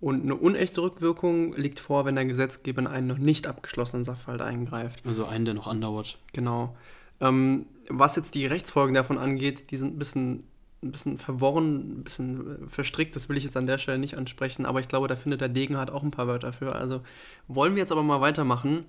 Und 0.00 0.22
eine 0.22 0.34
unechte 0.34 0.82
Rückwirkung 0.82 1.54
liegt 1.54 1.80
vor, 1.80 2.04
wenn 2.04 2.14
der 2.14 2.26
Gesetzgeber 2.26 2.80
in 2.80 2.86
einen 2.86 3.06
noch 3.06 3.18
nicht 3.18 3.46
abgeschlossenen 3.46 4.04
Sachverhalt 4.04 4.42
eingreift. 4.42 5.00
Also 5.06 5.24
einen, 5.24 5.44
der 5.44 5.54
noch 5.54 5.66
andauert. 5.66 6.18
Genau. 6.32 6.76
Ähm, 7.20 7.66
was 7.88 8.16
jetzt 8.16 8.34
die 8.34 8.46
Rechtsfolgen 8.46 8.94
davon 8.94 9.18
angeht, 9.18 9.70
die 9.70 9.76
sind 9.76 9.96
ein 9.96 9.98
bisschen, 9.98 10.44
ein 10.82 10.92
bisschen 10.92 11.18
verworren, 11.18 12.00
ein 12.00 12.04
bisschen 12.04 12.68
verstrickt, 12.68 13.16
das 13.16 13.28
will 13.28 13.36
ich 13.36 13.44
jetzt 13.44 13.56
an 13.56 13.66
der 13.66 13.78
Stelle 13.78 13.98
nicht 13.98 14.16
ansprechen, 14.16 14.66
aber 14.66 14.80
ich 14.80 14.88
glaube, 14.88 15.08
da 15.08 15.16
findet 15.16 15.40
der 15.40 15.48
Degen 15.48 15.76
halt 15.76 15.90
auch 15.90 16.02
ein 16.02 16.10
paar 16.10 16.26
Wörter 16.26 16.52
für. 16.52 16.74
Also 16.74 17.00
wollen 17.48 17.74
wir 17.74 17.80
jetzt 17.80 17.92
aber 17.92 18.02
mal 18.02 18.20
weitermachen. 18.20 18.84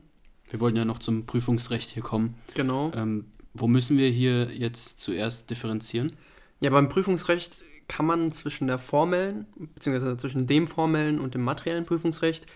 Wir 0.49 0.59
wollten 0.59 0.77
ja 0.77 0.85
noch 0.85 0.99
zum 0.99 1.25
Prüfungsrecht 1.25 1.89
hier 1.91 2.03
kommen. 2.03 2.35
Genau. 2.55 2.91
Ähm, 2.95 3.25
wo 3.53 3.67
müssen 3.67 3.97
wir 3.97 4.09
hier 4.09 4.51
jetzt 4.51 4.99
zuerst 4.99 5.49
differenzieren? 5.49 6.11
Ja, 6.59 6.69
beim 6.69 6.89
Prüfungsrecht 6.89 7.63
kann 7.87 8.05
man 8.05 8.31
zwischen 8.31 8.67
der 8.67 8.79
formellen, 8.79 9.45
beziehungsweise 9.75 10.17
zwischen 10.17 10.47
dem 10.47 10.67
formellen 10.67 11.19
und 11.19 11.35
dem 11.35 11.43
materiellen 11.43 11.85
Prüfungsrecht 11.85 12.47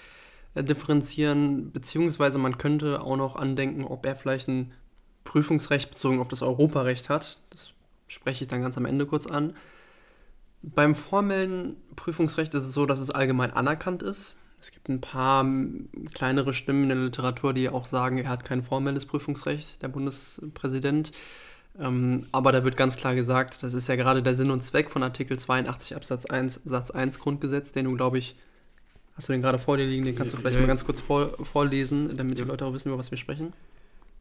äh, 0.55 0.63
differenzieren, 0.63 1.71
beziehungsweise 1.71 2.39
man 2.39 2.57
könnte 2.57 3.01
auch 3.01 3.17
noch 3.17 3.35
andenken, 3.35 3.85
ob 3.85 4.05
er 4.05 4.15
vielleicht 4.15 4.47
ein 4.47 4.71
Prüfungsrecht 5.23 5.91
bezogen 5.91 6.19
auf 6.19 6.27
das 6.27 6.41
Europarecht 6.41 7.09
hat. 7.09 7.39
Das 7.51 7.71
spreche 8.07 8.43
ich 8.43 8.47
dann 8.47 8.61
ganz 8.61 8.77
am 8.77 8.85
Ende 8.85 9.05
kurz 9.05 9.27
an. 9.27 9.55
Beim 10.61 10.95
formellen 10.95 11.77
Prüfungsrecht 11.95 12.53
ist 12.53 12.65
es 12.65 12.73
so, 12.73 12.85
dass 12.85 12.99
es 12.99 13.11
allgemein 13.11 13.51
anerkannt 13.51 14.03
ist. 14.03 14.35
Es 14.59 14.71
gibt 14.71 14.89
ein 14.89 14.99
paar 14.99 15.45
kleinere 16.13 16.53
Stimmen 16.53 16.83
in 16.83 16.89
der 16.89 16.97
Literatur, 16.97 17.53
die 17.53 17.69
auch 17.69 17.85
sagen, 17.85 18.17
er 18.17 18.29
hat 18.29 18.43
kein 18.43 18.61
formelles 18.61 19.05
Prüfungsrecht, 19.05 19.81
der 19.81 19.87
Bundespräsident. 19.87 21.11
Ähm, 21.79 22.23
aber 22.31 22.51
da 22.51 22.63
wird 22.63 22.75
ganz 22.75 22.97
klar 22.97 23.15
gesagt, 23.15 23.63
das 23.63 23.73
ist 23.73 23.87
ja 23.87 23.95
gerade 23.95 24.21
der 24.21 24.35
Sinn 24.35 24.51
und 24.51 24.63
Zweck 24.63 24.91
von 24.91 25.01
Artikel 25.01 25.39
82 25.39 25.95
Absatz 25.95 26.25
1 26.25 26.61
Satz 26.65 26.91
1 26.91 27.19
Grundgesetz, 27.19 27.71
den 27.71 27.85
du, 27.85 27.95
glaube 27.95 28.17
ich, 28.17 28.35
hast 29.15 29.29
du 29.29 29.33
den 29.33 29.41
gerade 29.41 29.59
vor 29.59 29.77
dir 29.77 29.85
liegen, 29.85 30.03
den 30.03 30.15
kannst 30.15 30.33
du 30.33 30.37
vielleicht 30.37 30.55
ja. 30.55 30.61
mal 30.61 30.67
ganz 30.67 30.83
kurz 30.83 30.99
vor, 30.99 31.33
vorlesen, 31.43 32.15
damit 32.17 32.37
die 32.37 32.43
Leute 32.43 32.65
auch 32.65 32.73
wissen, 32.73 32.89
über 32.89 32.97
was 32.97 33.11
wir 33.11 33.17
sprechen. 33.17 33.53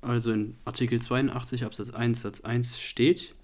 Also 0.00 0.30
in 0.30 0.54
Artikel 0.64 1.00
82 1.00 1.64
Absatz 1.64 1.90
1 1.90 2.22
Satz 2.22 2.40
1 2.42 2.78
steht, 2.78 3.34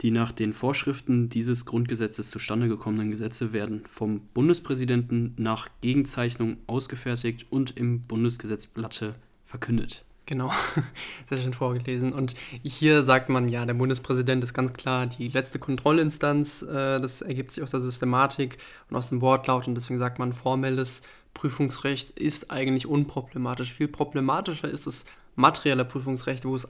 die 0.00 0.12
nach 0.12 0.30
den 0.30 0.52
Vorschriften 0.52 1.28
dieses 1.28 1.64
Grundgesetzes 1.64 2.30
zustande 2.30 2.68
gekommenen 2.68 3.10
Gesetze 3.10 3.52
werden 3.52 3.82
vom 3.88 4.20
Bundespräsidenten 4.32 5.34
nach 5.36 5.68
Gegenzeichnung 5.80 6.58
ausgefertigt 6.68 7.46
und 7.50 7.76
im 7.76 8.02
Bundesgesetzblatte 8.02 9.16
verkündet. 9.44 10.04
Genau, 10.28 10.52
sehr 11.26 11.38
schön 11.38 11.54
vorgelesen. 11.54 12.12
Und 12.12 12.34
hier 12.62 13.02
sagt 13.02 13.30
man, 13.30 13.48
ja, 13.48 13.64
der 13.64 13.72
Bundespräsident 13.72 14.44
ist 14.44 14.52
ganz 14.52 14.74
klar 14.74 15.06
die 15.06 15.28
letzte 15.28 15.58
Kontrollinstanz. 15.58 16.60
Äh, 16.60 17.00
das 17.00 17.22
ergibt 17.22 17.50
sich 17.50 17.64
aus 17.64 17.70
der 17.70 17.80
Systematik 17.80 18.58
und 18.90 18.96
aus 18.96 19.08
dem 19.08 19.22
Wortlaut. 19.22 19.66
Und 19.66 19.74
deswegen 19.74 19.98
sagt 19.98 20.18
man, 20.18 20.34
formelles 20.34 21.00
Prüfungsrecht 21.32 22.10
ist 22.10 22.50
eigentlich 22.50 22.86
unproblematisch. 22.86 23.72
Viel 23.72 23.88
problematischer 23.88 24.68
ist 24.68 24.86
das 24.86 25.06
materielle 25.34 25.86
Prüfungsrecht, 25.86 26.44
wo 26.44 26.54
es 26.54 26.68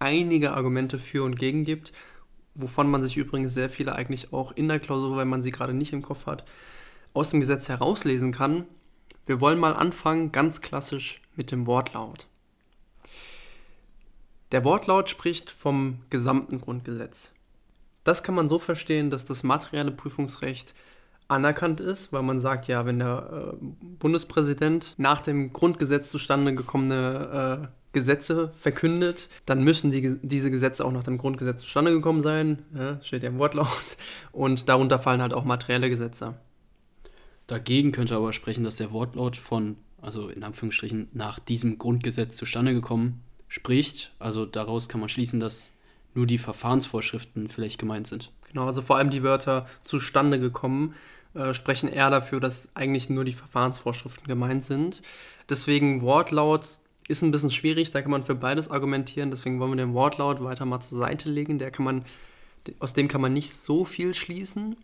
einige 0.00 0.52
Argumente 0.52 0.98
für 0.98 1.24
und 1.24 1.38
gegen 1.38 1.64
gibt, 1.64 1.94
wovon 2.54 2.90
man 2.90 3.02
sich 3.02 3.16
übrigens 3.16 3.54
sehr 3.54 3.70
viele 3.70 3.94
eigentlich 3.94 4.34
auch 4.34 4.52
in 4.52 4.68
der 4.68 4.80
Klausur, 4.80 5.16
wenn 5.16 5.28
man 5.28 5.40
sie 5.42 5.50
gerade 5.50 5.72
nicht 5.72 5.94
im 5.94 6.02
Kopf 6.02 6.26
hat, 6.26 6.44
aus 7.14 7.30
dem 7.30 7.40
Gesetz 7.40 7.70
herauslesen 7.70 8.32
kann. 8.32 8.66
Wir 9.24 9.40
wollen 9.40 9.58
mal 9.58 9.72
anfangen, 9.72 10.30
ganz 10.30 10.60
klassisch 10.60 11.22
mit 11.36 11.50
dem 11.52 11.64
Wortlaut. 11.64 12.26
Der 14.52 14.64
Wortlaut 14.64 15.08
spricht 15.08 15.50
vom 15.50 15.98
gesamten 16.08 16.60
Grundgesetz. 16.60 17.32
Das 18.04 18.22
kann 18.22 18.34
man 18.34 18.48
so 18.48 18.58
verstehen, 18.58 19.10
dass 19.10 19.26
das 19.26 19.42
materielle 19.42 19.90
Prüfungsrecht 19.90 20.74
anerkannt 21.28 21.80
ist, 21.80 22.10
weil 22.12 22.22
man 22.22 22.40
sagt, 22.40 22.66
ja, 22.68 22.86
wenn 22.86 23.00
der 23.00 23.52
äh, 23.52 23.64
Bundespräsident 23.98 24.94
nach 24.96 25.20
dem 25.20 25.52
Grundgesetz 25.52 26.08
zustande 26.08 26.54
gekommene 26.54 27.60
äh, 27.64 27.68
Gesetze 27.92 28.52
verkündet, 28.58 29.28
dann 29.44 29.62
müssen 29.62 29.90
die, 29.90 30.16
diese 30.22 30.50
Gesetze 30.50 30.86
auch 30.86 30.92
nach 30.92 31.02
dem 31.02 31.18
Grundgesetz 31.18 31.60
zustande 31.60 31.92
gekommen 31.92 32.22
sein, 32.22 32.62
ja, 32.74 32.98
steht 33.02 33.22
ja 33.22 33.28
im 33.28 33.38
Wortlaut, 33.38 33.68
und 34.32 34.70
darunter 34.70 34.98
fallen 34.98 35.20
halt 35.20 35.34
auch 35.34 35.44
materielle 35.44 35.90
Gesetze. 35.90 36.34
Dagegen 37.46 37.92
könnte 37.92 38.16
aber 38.16 38.32
sprechen, 38.32 38.64
dass 38.64 38.76
der 38.76 38.92
Wortlaut 38.92 39.36
von, 39.36 39.76
also 40.00 40.28
in 40.28 40.44
Anführungsstrichen, 40.44 41.08
nach 41.12 41.38
diesem 41.38 41.76
Grundgesetz 41.76 42.36
zustande 42.36 42.72
gekommen 42.72 43.22
spricht. 43.48 44.14
Also 44.18 44.46
daraus 44.46 44.88
kann 44.88 45.00
man 45.00 45.08
schließen, 45.08 45.40
dass 45.40 45.72
nur 46.14 46.26
die 46.26 46.38
Verfahrensvorschriften 46.38 47.48
vielleicht 47.48 47.78
gemeint 47.78 48.06
sind. 48.06 48.32
Genau, 48.48 48.66
also 48.66 48.82
vor 48.82 48.96
allem 48.96 49.10
die 49.10 49.22
Wörter 49.22 49.66
zustande 49.84 50.40
gekommen 50.40 50.94
äh, 51.34 51.54
sprechen 51.54 51.88
eher 51.88 52.10
dafür, 52.10 52.40
dass 52.40 52.70
eigentlich 52.74 53.10
nur 53.10 53.24
die 53.24 53.32
Verfahrensvorschriften 53.32 54.26
gemeint 54.26 54.64
sind. 54.64 55.02
Deswegen 55.48 56.02
Wortlaut 56.02 56.62
ist 57.06 57.22
ein 57.22 57.30
bisschen 57.30 57.50
schwierig, 57.50 57.90
da 57.90 58.02
kann 58.02 58.10
man 58.10 58.24
für 58.24 58.34
beides 58.34 58.70
argumentieren, 58.70 59.30
deswegen 59.30 59.60
wollen 59.60 59.72
wir 59.72 59.76
den 59.76 59.94
Wortlaut 59.94 60.42
weiter 60.42 60.66
mal 60.66 60.80
zur 60.80 60.98
Seite 60.98 61.30
legen. 61.30 61.58
Der 61.58 61.70
kann 61.70 61.84
man, 61.84 62.04
aus 62.80 62.94
dem 62.94 63.08
kann 63.08 63.20
man 63.20 63.32
nicht 63.32 63.52
so 63.52 63.84
viel 63.84 64.14
schließen. 64.14 64.76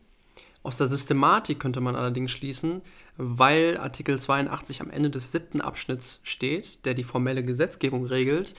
Aus 0.65 0.79
der 0.79 0.87
Systematik 0.87 1.61
könnte 1.61 1.83
man 1.83 1.95
allerdings 1.95 2.31
schließen, 2.31 2.81
weil 3.19 3.77
Artikel 3.77 4.19
82 4.19 4.81
am 4.81 4.91
Ende 4.91 5.11
des 5.11 5.31
siebten 5.31 5.61
Abschnitts 5.61 6.21
steht, 6.23 6.85
der 6.87 6.95
die 6.95 7.05
formelle 7.05 7.43
Gesetzgebung 7.43 8.07
regelt, 8.07 8.55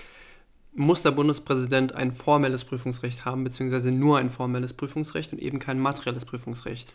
muss 0.76 1.02
der 1.02 1.12
Bundespräsident 1.12 1.96
ein 1.96 2.12
formelles 2.12 2.64
Prüfungsrecht 2.64 3.26
haben, 3.26 3.44
beziehungsweise 3.44 3.92
nur 3.92 4.20
ein 4.20 4.30
formelles 4.30 4.74
Prüfungsrecht 4.74 5.34
und 5.34 5.40
eben 5.40 5.58
kein 5.58 5.80
materielles 5.80 6.26
Prüfungsrecht. 6.26 6.94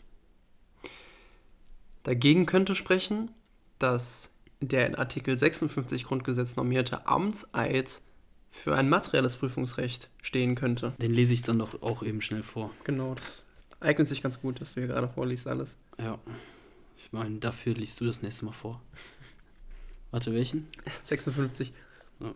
Dagegen 2.04 2.46
könnte 2.46 2.76
sprechen, 2.76 3.32
dass 3.80 4.30
der 4.60 4.86
in 4.86 4.94
Artikel 4.94 5.36
56 5.36 6.04
Grundgesetz 6.04 6.54
normierte 6.54 7.08
Amtseid 7.08 8.00
für 8.48 8.76
ein 8.76 8.88
materielles 8.88 9.36
Prüfungsrecht 9.36 10.08
stehen 10.22 10.54
könnte. 10.54 10.92
Den 10.98 11.12
lese 11.12 11.34
ich 11.34 11.42
dann 11.42 11.58
doch 11.58 11.82
auch 11.82 12.04
eben 12.04 12.20
schnell 12.20 12.44
vor. 12.44 12.70
Genau, 12.84 13.16
das 13.16 13.42
eignet 13.80 14.08
sich 14.08 14.22
ganz 14.22 14.40
gut, 14.40 14.60
dass 14.60 14.74
du 14.74 14.80
hier 14.80 14.88
gerade 14.88 15.08
vorliest 15.08 15.46
alles. 15.46 15.76
Ja. 15.98 16.18
Ich 16.98 17.12
meine, 17.12 17.38
dafür 17.38 17.74
liest 17.74 18.00
du 18.00 18.04
das 18.04 18.22
nächste 18.22 18.44
Mal 18.44 18.52
vor. 18.52 18.80
Warte, 20.10 20.32
welchen? 20.32 20.68
56. 21.04 21.72
Ja. 22.20 22.32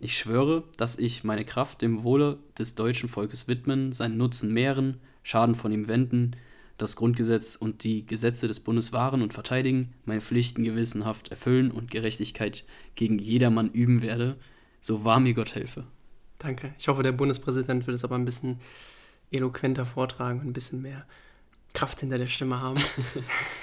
Ich 0.00 0.16
schwöre, 0.16 0.64
dass 0.76 0.98
ich 0.98 1.24
meine 1.24 1.44
Kraft 1.44 1.82
dem 1.82 2.04
Wohle 2.04 2.38
des 2.58 2.74
deutschen 2.74 3.08
Volkes 3.08 3.48
widmen, 3.48 3.92
seinen 3.92 4.16
Nutzen 4.16 4.52
mehren, 4.52 5.00
Schaden 5.22 5.54
von 5.54 5.72
ihm 5.72 5.88
wenden, 5.88 6.36
das 6.78 6.94
Grundgesetz 6.94 7.56
und 7.56 7.82
die 7.82 8.06
Gesetze 8.06 8.46
des 8.46 8.60
Bundes 8.60 8.92
wahren 8.92 9.20
und 9.20 9.34
verteidigen, 9.34 9.92
meine 10.04 10.20
Pflichten 10.20 10.62
gewissenhaft 10.62 11.30
erfüllen 11.30 11.72
und 11.72 11.90
Gerechtigkeit 11.90 12.64
gegen 12.94 13.18
jedermann 13.18 13.70
üben 13.70 14.00
werde, 14.00 14.36
so 14.80 15.04
wahr 15.04 15.18
mir 15.18 15.34
Gott 15.34 15.56
helfe. 15.56 15.84
Danke. 16.38 16.72
Ich 16.78 16.86
hoffe, 16.86 17.02
der 17.02 17.12
Bundespräsident 17.12 17.86
wird 17.88 17.96
es 17.96 18.04
aber 18.04 18.14
ein 18.14 18.24
bisschen 18.24 18.60
eloquenter 19.30 19.86
vortragen 19.86 20.40
und 20.40 20.46
ein 20.46 20.52
bisschen 20.52 20.82
mehr 20.82 21.06
Kraft 21.74 22.00
hinter 22.00 22.18
der 22.18 22.26
Stimme 22.26 22.60
haben. 22.60 22.80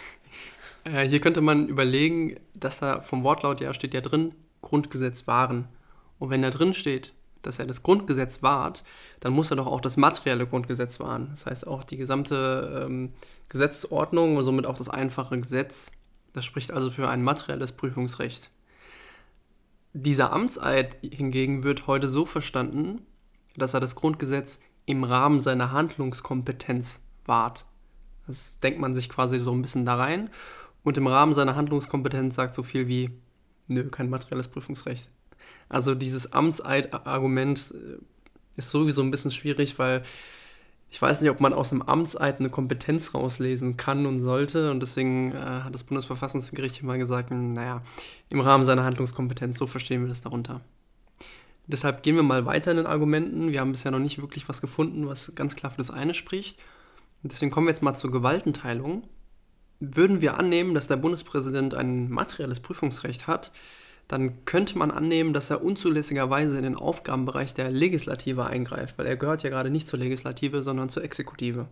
äh, 0.84 1.08
hier 1.08 1.20
könnte 1.20 1.42
man 1.42 1.68
überlegen, 1.68 2.38
dass 2.54 2.80
da 2.80 3.02
vom 3.02 3.24
Wortlaut 3.24 3.62
ja 3.62 3.74
steht 3.74 3.94
ja 3.94 4.02
drin, 4.02 4.34
Grundgesetz 4.62 5.28
wahren. 5.28 5.68
Und 6.20 6.30
wenn 6.30 6.42
da 6.42 6.50
drin 6.50 6.74
steht, 6.74 7.14
dass 7.42 7.60
er 7.60 7.66
das 7.66 7.84
Grundgesetz 7.84 8.42
wahrt, 8.42 8.84
dann 9.20 9.34
muss 9.34 9.52
er 9.52 9.58
doch 9.58 9.68
auch 9.68 9.82
das 9.82 9.98
materielle 9.98 10.48
Grundgesetz 10.48 11.00
wahren. 11.00 11.28
Das 11.32 11.46
heißt 11.46 11.68
auch 11.68 11.84
die 11.84 11.98
gesamte 11.98 12.86
ähm, 12.86 13.14
Gesetzordnung 13.50 14.38
und 14.38 14.46
somit 14.46 14.66
auch 14.66 14.78
das 14.78 14.90
einfache 14.90 15.40
Gesetz. 15.40 15.92
Das 16.34 16.46
spricht 16.46 16.72
also 16.72 16.90
für 16.90 17.08
ein 17.08 17.24
materielles 17.24 17.72
Prüfungsrecht. 17.72 18.50
Dieser 19.94 20.34
Amtseid 20.34 20.98
hingegen 21.02 21.64
wird 21.64 21.88
heute 21.88 22.10
so 22.10 22.26
verstanden, 22.26 23.02
dass 23.56 23.74
er 23.74 23.80
das 23.80 23.96
Grundgesetz 23.96 24.60
im 24.86 25.04
Rahmen 25.04 25.40
seiner 25.40 25.72
Handlungskompetenz 25.72 27.02
wahrt. 27.26 27.66
Das 28.28 28.52
denkt 28.62 28.80
man 28.80 28.96
sich 28.96 29.10
quasi 29.10 29.40
so 29.40 29.52
ein 29.52 29.62
bisschen 29.62 29.86
da 29.86 29.96
rein. 29.96 30.30
Und 30.84 30.98
im 30.98 31.08
Rahmen 31.08 31.34
seiner 31.34 31.56
Handlungskompetenz 31.56 32.36
sagt 32.36 32.54
so 32.56 32.64
viel 32.64 32.88
wie, 32.88 33.12
nö, 33.68 33.90
kein 33.90 34.10
materielles 34.10 34.48
Prüfungsrecht. 34.48 35.10
Also 35.70 35.96
dieses 35.96 36.34
Amtseid-Argument 36.34 37.74
äh, 37.74 37.98
ist 38.56 38.70
sowieso 38.70 39.02
ein 39.02 39.12
bisschen 39.12 39.32
schwierig, 39.32 39.80
weil 39.80 40.04
ich 40.90 41.02
weiß 41.02 41.22
nicht, 41.22 41.32
ob 41.32 41.42
man 41.42 41.54
aus 41.54 41.70
dem 41.70 41.82
Amtseid 41.82 42.40
eine 42.40 42.50
Kompetenz 42.50 43.14
rauslesen 43.14 43.76
kann 43.76 44.06
und 44.06 44.22
sollte. 44.22 44.72
Und 44.72 44.80
deswegen 44.80 45.34
äh, 45.34 45.36
hat 45.36 45.74
das 45.74 45.84
Bundesverfassungsgericht 45.84 46.84
mal 46.84 46.98
gesagt, 46.98 47.32
hm, 47.32 47.54
naja, 47.54 47.80
im 48.30 48.40
Rahmen 48.40 48.64
seiner 48.64 48.84
Handlungskompetenz, 48.84 49.58
so 49.58 49.68
verstehen 49.68 50.02
wir 50.02 50.10
das 50.10 50.22
darunter. 50.22 50.62
Deshalb 51.68 52.04
gehen 52.04 52.16
wir 52.16 52.24
mal 52.24 52.46
weiter 52.46 52.72
in 52.72 52.78
den 52.78 52.86
Argumenten. 52.86 53.52
Wir 53.52 53.62
haben 53.62 53.72
bisher 53.72 53.92
noch 53.92 54.00
nicht 54.00 54.22
wirklich 54.22 54.48
was 54.48 54.62
gefunden, 54.62 55.08
was 55.08 55.34
ganz 55.36 55.56
klar 55.56 55.72
für 55.72 55.78
das 55.78 55.92
eine 55.92 56.14
spricht. 56.14 56.60
Und 57.24 57.32
deswegen 57.32 57.52
kommen 57.52 57.68
wir 57.68 57.72
jetzt 57.72 57.82
mal 57.82 57.96
zur 57.96 58.12
Gewaltenteilung. 58.12 59.04
Würden 59.80 60.22
wir 60.22 60.38
annehmen, 60.38 60.76
dass 60.76 60.88
der 60.88 60.98
Bundespräsident 60.98 61.74
ein 61.74 62.10
materielles 62.10 62.60
Prüfungsrecht 62.60 63.28
hat, 63.28 63.52
dann 64.08 64.46
könnte 64.46 64.78
man 64.78 64.92
annehmen, 64.92 65.34
dass 65.34 65.50
er 65.50 65.64
unzulässigerweise 65.64 66.58
in 66.58 66.64
den 66.64 66.76
Aufgabenbereich 66.76 67.56
der 67.56 67.72
Legislative 67.72 68.46
eingreift, 68.46 68.98
weil 68.98 69.08
er 69.08 69.18
gehört 69.18 69.44
ja 69.44 69.50
gerade 69.50 69.72
nicht 69.72 69.88
zur 69.88 70.00
Legislative, 70.00 70.62
sondern 70.62 70.90
zur 70.90 71.04
Exekutive. 71.04 71.68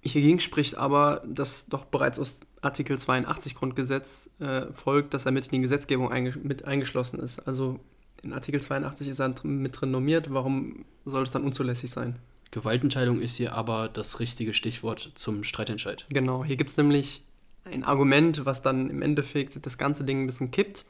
Hiergegen 0.00 0.40
spricht 0.40 0.76
aber, 0.76 1.22
dass 1.26 1.66
doch 1.66 1.84
bereits 1.84 2.18
aus 2.18 2.38
Artikel 2.62 2.98
82 2.98 3.54
Grundgesetz 3.54 4.30
äh, 4.38 4.66
folgt, 4.72 5.12
dass 5.14 5.26
er 5.26 5.32
mit 5.32 5.46
in 5.46 5.52
die 5.52 5.60
Gesetzgebung 5.60 6.10
einge 6.10 6.34
mit 6.42 6.64
eingeschlossen 6.64 7.20
ist. 7.20 7.40
Also 7.46 7.80
in 8.24 8.32
Artikel 8.32 8.60
82 8.60 9.08
ist 9.08 9.20
er 9.20 9.34
mit 9.44 9.80
drin 9.80 9.90
normiert, 9.90 10.32
warum 10.32 10.84
soll 11.04 11.22
es 11.22 11.30
dann 11.30 11.44
unzulässig 11.44 11.90
sein? 11.90 12.18
Gewaltenteilung 12.50 13.20
ist 13.20 13.36
hier 13.36 13.54
aber 13.54 13.88
das 13.88 14.20
richtige 14.20 14.54
Stichwort 14.54 15.12
zum 15.14 15.44
Streitentscheid. 15.44 16.06
Genau, 16.08 16.44
hier 16.44 16.56
gibt 16.56 16.70
es 16.70 16.76
nämlich 16.76 17.24
ein 17.64 17.84
Argument, 17.84 18.44
was 18.44 18.62
dann 18.62 18.90
im 18.90 19.02
Endeffekt 19.02 19.64
das 19.64 19.78
ganze 19.78 20.04
Ding 20.04 20.22
ein 20.22 20.26
bisschen 20.26 20.50
kippt. 20.50 20.84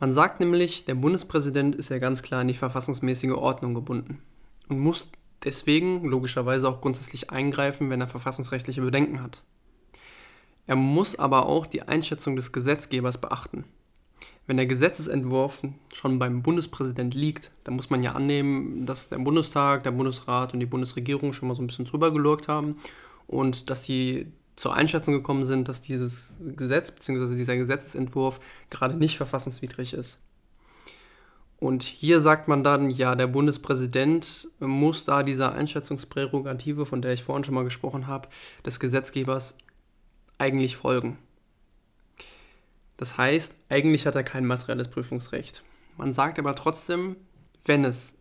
Man 0.00 0.12
sagt 0.12 0.40
nämlich, 0.40 0.84
der 0.84 0.94
Bundespräsident 0.94 1.74
ist 1.74 1.88
ja 1.88 1.98
ganz 1.98 2.22
klar 2.22 2.42
an 2.42 2.48
die 2.48 2.54
verfassungsmäßige 2.54 3.32
Ordnung 3.32 3.74
gebunden 3.74 4.22
und 4.68 4.78
muss 4.78 5.10
deswegen 5.44 6.04
logischerweise 6.04 6.68
auch 6.68 6.80
grundsätzlich 6.80 7.30
eingreifen, 7.30 7.90
wenn 7.90 8.00
er 8.00 8.08
verfassungsrechtliche 8.08 8.80
Bedenken 8.80 9.22
hat. 9.22 9.42
Er 10.66 10.76
muss 10.76 11.18
aber 11.18 11.46
auch 11.46 11.66
die 11.66 11.82
Einschätzung 11.82 12.36
des 12.36 12.52
Gesetzgebers 12.52 13.18
beachten. 13.18 13.64
Wenn 14.48 14.56
der 14.56 14.66
Gesetzesentwurf 14.66 15.60
schon 15.92 16.18
beim 16.18 16.42
Bundespräsident 16.42 17.14
liegt, 17.14 17.50
dann 17.64 17.76
muss 17.76 17.90
man 17.90 18.02
ja 18.02 18.12
annehmen, 18.12 18.86
dass 18.86 19.10
der 19.10 19.18
Bundestag, 19.18 19.82
der 19.82 19.90
Bundesrat 19.90 20.54
und 20.54 20.60
die 20.60 20.66
Bundesregierung 20.66 21.34
schon 21.34 21.48
mal 21.48 21.54
so 21.54 21.62
ein 21.62 21.66
bisschen 21.66 21.84
drüber 21.84 22.10
gelurkt 22.14 22.48
haben 22.48 22.76
und 23.26 23.68
dass 23.68 23.84
sie 23.84 24.32
zur 24.56 24.74
Einschätzung 24.74 25.12
gekommen 25.12 25.44
sind, 25.44 25.68
dass 25.68 25.82
dieses 25.82 26.38
Gesetz 26.56 26.90
bzw. 26.90 27.36
dieser 27.36 27.56
Gesetzesentwurf 27.56 28.40
gerade 28.70 28.96
nicht 28.96 29.18
verfassungswidrig 29.18 29.92
ist. 29.92 30.18
Und 31.60 31.82
hier 31.82 32.20
sagt 32.20 32.48
man 32.48 32.64
dann, 32.64 32.88
ja, 32.88 33.16
der 33.16 33.26
Bundespräsident 33.26 34.48
muss 34.60 35.04
da 35.04 35.24
dieser 35.24 35.52
Einschätzungsprärogative, 35.52 36.86
von 36.86 37.02
der 37.02 37.12
ich 37.12 37.22
vorhin 37.22 37.44
schon 37.44 37.54
mal 37.54 37.64
gesprochen 37.64 38.06
habe, 38.06 38.30
des 38.64 38.80
Gesetzgebers 38.80 39.58
eigentlich 40.38 40.76
folgen. 40.76 41.18
Das 42.98 43.16
heißt, 43.16 43.54
eigentlich 43.70 44.06
hat 44.06 44.16
er 44.16 44.24
kein 44.24 44.44
materielles 44.44 44.88
Prüfungsrecht. 44.88 45.62
Man 45.96 46.12
sagt 46.12 46.38
aber 46.38 46.54
trotzdem, 46.54 47.16
wenn 47.64 47.84
es 47.84 48.14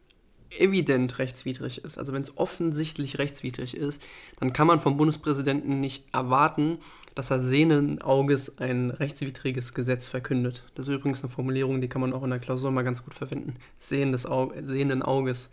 evident 0.49 1.19
rechtswidrig 1.19 1.83
ist, 1.83 1.97
also 1.97 2.13
wenn 2.13 2.21
es 2.21 2.37
offensichtlich 2.37 3.17
rechtswidrig 3.17 3.75
ist, 3.75 4.01
dann 4.39 4.53
kann 4.53 4.67
man 4.67 4.79
vom 4.79 4.95
Bundespräsidenten 4.95 5.81
nicht 5.81 6.05
erwarten, 6.13 6.77
dass 7.15 7.31
er 7.31 7.39
sehenden 7.39 8.01
Auges 8.01 8.57
ein 8.59 8.91
rechtswidriges 8.91 9.73
Gesetz 9.73 10.07
verkündet. 10.07 10.63
Das 10.75 10.87
ist 10.87 10.93
übrigens 10.93 11.21
eine 11.21 11.31
Formulierung, 11.31 11.81
die 11.81 11.89
kann 11.89 12.01
man 12.01 12.13
auch 12.13 12.23
in 12.23 12.29
der 12.29 12.39
Klausur 12.39 12.71
mal 12.71 12.83
ganz 12.83 13.03
gut 13.03 13.13
verwenden. 13.13 13.55
Sehendes 13.79 14.25
Au 14.25 14.53
sehenden 14.63 15.01
Auges. 15.01 15.49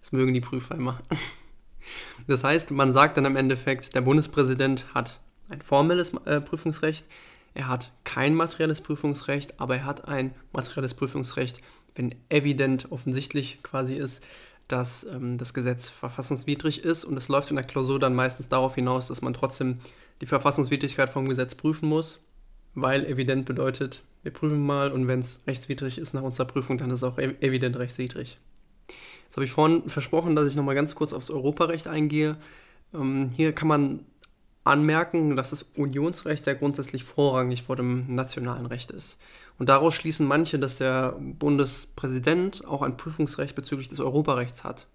Das 0.00 0.12
mögen 0.12 0.32
die 0.32 0.40
Prüfer 0.40 0.76
immer. 0.76 1.00
Das 2.26 2.44
heißt, 2.44 2.70
man 2.70 2.92
sagt 2.92 3.16
dann 3.16 3.24
im 3.24 3.36
Endeffekt, 3.36 3.94
der 3.94 4.02
Bundespräsident 4.02 4.84
hat 4.94 5.20
ein 5.48 5.62
formelles 5.62 6.12
äh, 6.26 6.40
Prüfungsrecht, 6.40 7.06
er 7.54 7.68
hat 7.68 7.92
kein 8.04 8.34
materielles 8.34 8.80
Prüfungsrecht, 8.80 9.60
aber 9.60 9.76
er 9.76 9.84
hat 9.84 10.06
ein 10.08 10.34
materielles 10.52 10.94
Prüfungsrecht, 10.94 11.60
wenn 11.94 12.14
evident 12.28 12.92
offensichtlich 12.92 13.62
quasi 13.62 13.94
ist, 13.94 14.22
dass 14.68 15.04
ähm, 15.04 15.38
das 15.38 15.54
Gesetz 15.54 15.88
verfassungswidrig 15.88 16.84
ist 16.84 17.04
und 17.04 17.16
es 17.16 17.28
läuft 17.28 17.50
in 17.50 17.56
der 17.56 17.64
Klausur 17.64 17.98
dann 17.98 18.14
meistens 18.14 18.48
darauf 18.48 18.74
hinaus, 18.74 19.08
dass 19.08 19.22
man 19.22 19.34
trotzdem 19.34 19.78
die 20.20 20.26
Verfassungswidrigkeit 20.26 21.08
vom 21.08 21.28
Gesetz 21.28 21.54
prüfen 21.54 21.88
muss, 21.88 22.20
weil 22.74 23.06
evident 23.06 23.46
bedeutet, 23.46 24.02
wir 24.22 24.32
prüfen 24.32 24.64
mal 24.64 24.92
und 24.92 25.08
wenn 25.08 25.20
es 25.20 25.40
rechtswidrig 25.46 25.98
ist 25.98 26.12
nach 26.12 26.22
unserer 26.22 26.46
Prüfung, 26.46 26.76
dann 26.76 26.90
ist 26.90 26.98
es 26.98 27.04
auch 27.04 27.18
evident 27.18 27.78
rechtswidrig. 27.78 28.38
Jetzt 29.24 29.36
habe 29.36 29.44
ich 29.44 29.52
vorhin 29.52 29.88
versprochen, 29.88 30.36
dass 30.36 30.48
ich 30.48 30.56
nochmal 30.56 30.74
ganz 30.74 30.94
kurz 30.94 31.12
aufs 31.12 31.30
Europarecht 31.30 31.86
eingehe. 31.86 32.36
Ähm, 32.94 33.30
hier 33.34 33.52
kann 33.52 33.68
man 33.68 34.00
anmerken, 34.68 35.36
dass 35.36 35.50
das 35.50 35.64
Unionsrecht 35.74 36.46
ja 36.46 36.54
grundsätzlich 36.54 37.04
vorrangig 37.04 37.62
vor 37.62 37.76
dem 37.76 38.14
nationalen 38.14 38.66
Recht 38.66 38.90
ist. 38.90 39.18
Und 39.58 39.68
daraus 39.68 39.94
schließen 39.94 40.26
manche, 40.26 40.58
dass 40.58 40.76
der 40.76 41.16
Bundespräsident 41.18 42.64
auch 42.66 42.82
ein 42.82 42.96
Prüfungsrecht 42.96 43.54
bezüglich 43.54 43.88
des 43.88 44.00
Europarechts 44.00 44.64
hat. 44.64 44.86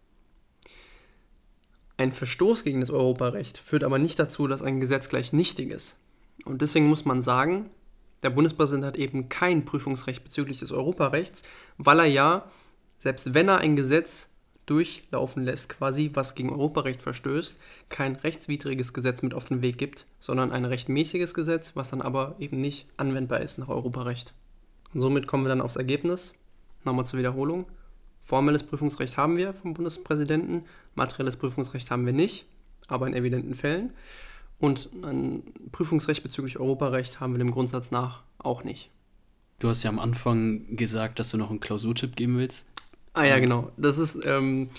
Ein 1.97 2.11
Verstoß 2.11 2.63
gegen 2.63 2.79
das 2.79 2.89
Europarecht 2.89 3.57
führt 3.57 3.83
aber 3.83 3.99
nicht 3.99 4.17
dazu, 4.17 4.47
dass 4.47 4.61
ein 4.61 4.79
Gesetz 4.79 5.09
gleich 5.09 5.33
nichtig 5.33 5.69
ist. 5.69 5.97
Und 6.45 6.61
deswegen 6.61 6.87
muss 6.87 7.05
man 7.05 7.21
sagen, 7.21 7.69
der 8.23 8.29
Bundespräsident 8.29 8.85
hat 8.85 8.95
eben 8.95 9.29
kein 9.29 9.65
Prüfungsrecht 9.65 10.23
bezüglich 10.23 10.59
des 10.59 10.71
Europarechts, 10.71 11.43
weil 11.77 11.99
er 11.99 12.05
ja, 12.05 12.49
selbst 12.99 13.33
wenn 13.33 13.49
er 13.49 13.59
ein 13.59 13.75
Gesetz 13.75 14.32
durchlaufen 14.65 15.43
lässt, 15.43 15.69
quasi, 15.69 16.11
was 16.13 16.35
gegen 16.35 16.49
Europarecht 16.49 17.01
verstößt, 17.01 17.59
kein 17.89 18.15
rechtswidriges 18.15 18.93
Gesetz 18.93 19.21
mit 19.21 19.33
auf 19.33 19.45
den 19.45 19.61
Weg 19.61 19.77
gibt, 19.77 20.05
sondern 20.19 20.51
ein 20.51 20.65
rechtmäßiges 20.65 21.33
Gesetz, 21.33 21.75
was 21.75 21.89
dann 21.89 22.01
aber 22.01 22.35
eben 22.39 22.59
nicht 22.59 22.87
anwendbar 22.97 23.41
ist 23.41 23.57
nach 23.57 23.69
Europarecht. 23.69 24.33
Und 24.93 25.01
somit 25.01 25.27
kommen 25.27 25.43
wir 25.43 25.49
dann 25.49 25.61
aufs 25.61 25.75
Ergebnis. 25.75 26.33
Nochmal 26.85 27.05
zur 27.05 27.19
Wiederholung. 27.19 27.65
Formelles 28.21 28.63
Prüfungsrecht 28.63 29.17
haben 29.17 29.35
wir 29.35 29.53
vom 29.53 29.73
Bundespräsidenten, 29.73 30.63
materielles 30.95 31.35
Prüfungsrecht 31.35 31.91
haben 31.91 32.05
wir 32.05 32.13
nicht, 32.13 32.45
aber 32.87 33.07
in 33.07 33.13
evidenten 33.13 33.53
Fällen. 33.53 33.91
Und 34.59 34.89
ein 35.03 35.43
Prüfungsrecht 35.73 36.23
bezüglich 36.23 36.57
Europarecht 36.57 37.19
haben 37.19 37.33
wir 37.33 37.39
dem 37.39 37.51
Grundsatz 37.51 37.91
nach 37.91 38.23
auch 38.37 38.63
nicht. 38.63 38.91
Du 39.59 39.67
hast 39.69 39.83
ja 39.83 39.89
am 39.89 39.99
Anfang 39.99 40.75
gesagt, 40.75 41.19
dass 41.19 41.31
du 41.31 41.37
noch 41.37 41.49
einen 41.49 41.59
Klausurtipp 41.59 42.15
geben 42.15 42.37
willst. 42.37 42.65
Ah 43.13 43.25
ja, 43.25 43.39
genau. 43.39 43.71
Das 43.77 43.97
ist 43.97 44.19
ähm, 44.25 44.69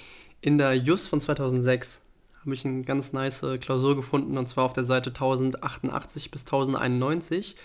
in 0.40 0.58
der 0.58 0.74
JUS 0.74 1.06
von 1.06 1.20
2006 1.20 2.02
habe 2.40 2.54
ich 2.54 2.64
eine 2.66 2.82
ganz 2.82 3.12
nice 3.12 3.44
Klausur 3.60 3.96
gefunden 3.96 4.36
und 4.36 4.48
zwar 4.48 4.64
auf 4.64 4.72
der 4.72 4.84
Seite 4.84 5.10
1088 5.10 6.30
bis 6.30 6.42
1091, 6.42 7.56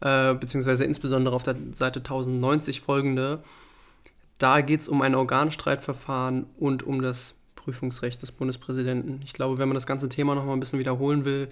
äh, 0.00 0.34
beziehungsweise 0.34 0.84
insbesondere 0.84 1.34
auf 1.34 1.42
der 1.42 1.56
Seite 1.72 2.00
1090 2.00 2.82
folgende. 2.82 3.42
Da 4.38 4.60
geht 4.60 4.82
es 4.82 4.88
um 4.88 5.02
ein 5.02 5.14
Organstreitverfahren 5.14 6.46
und 6.58 6.82
um 6.84 7.02
das 7.02 7.34
Prüfungsrecht 7.56 8.20
des 8.22 8.32
Bundespräsidenten. 8.32 9.20
Ich 9.24 9.32
glaube, 9.32 9.58
wenn 9.58 9.68
man 9.68 9.74
das 9.74 9.86
ganze 9.86 10.08
Thema 10.08 10.34
noch 10.34 10.44
mal 10.44 10.52
ein 10.52 10.60
bisschen 10.60 10.78
wiederholen 10.78 11.24
will, 11.24 11.48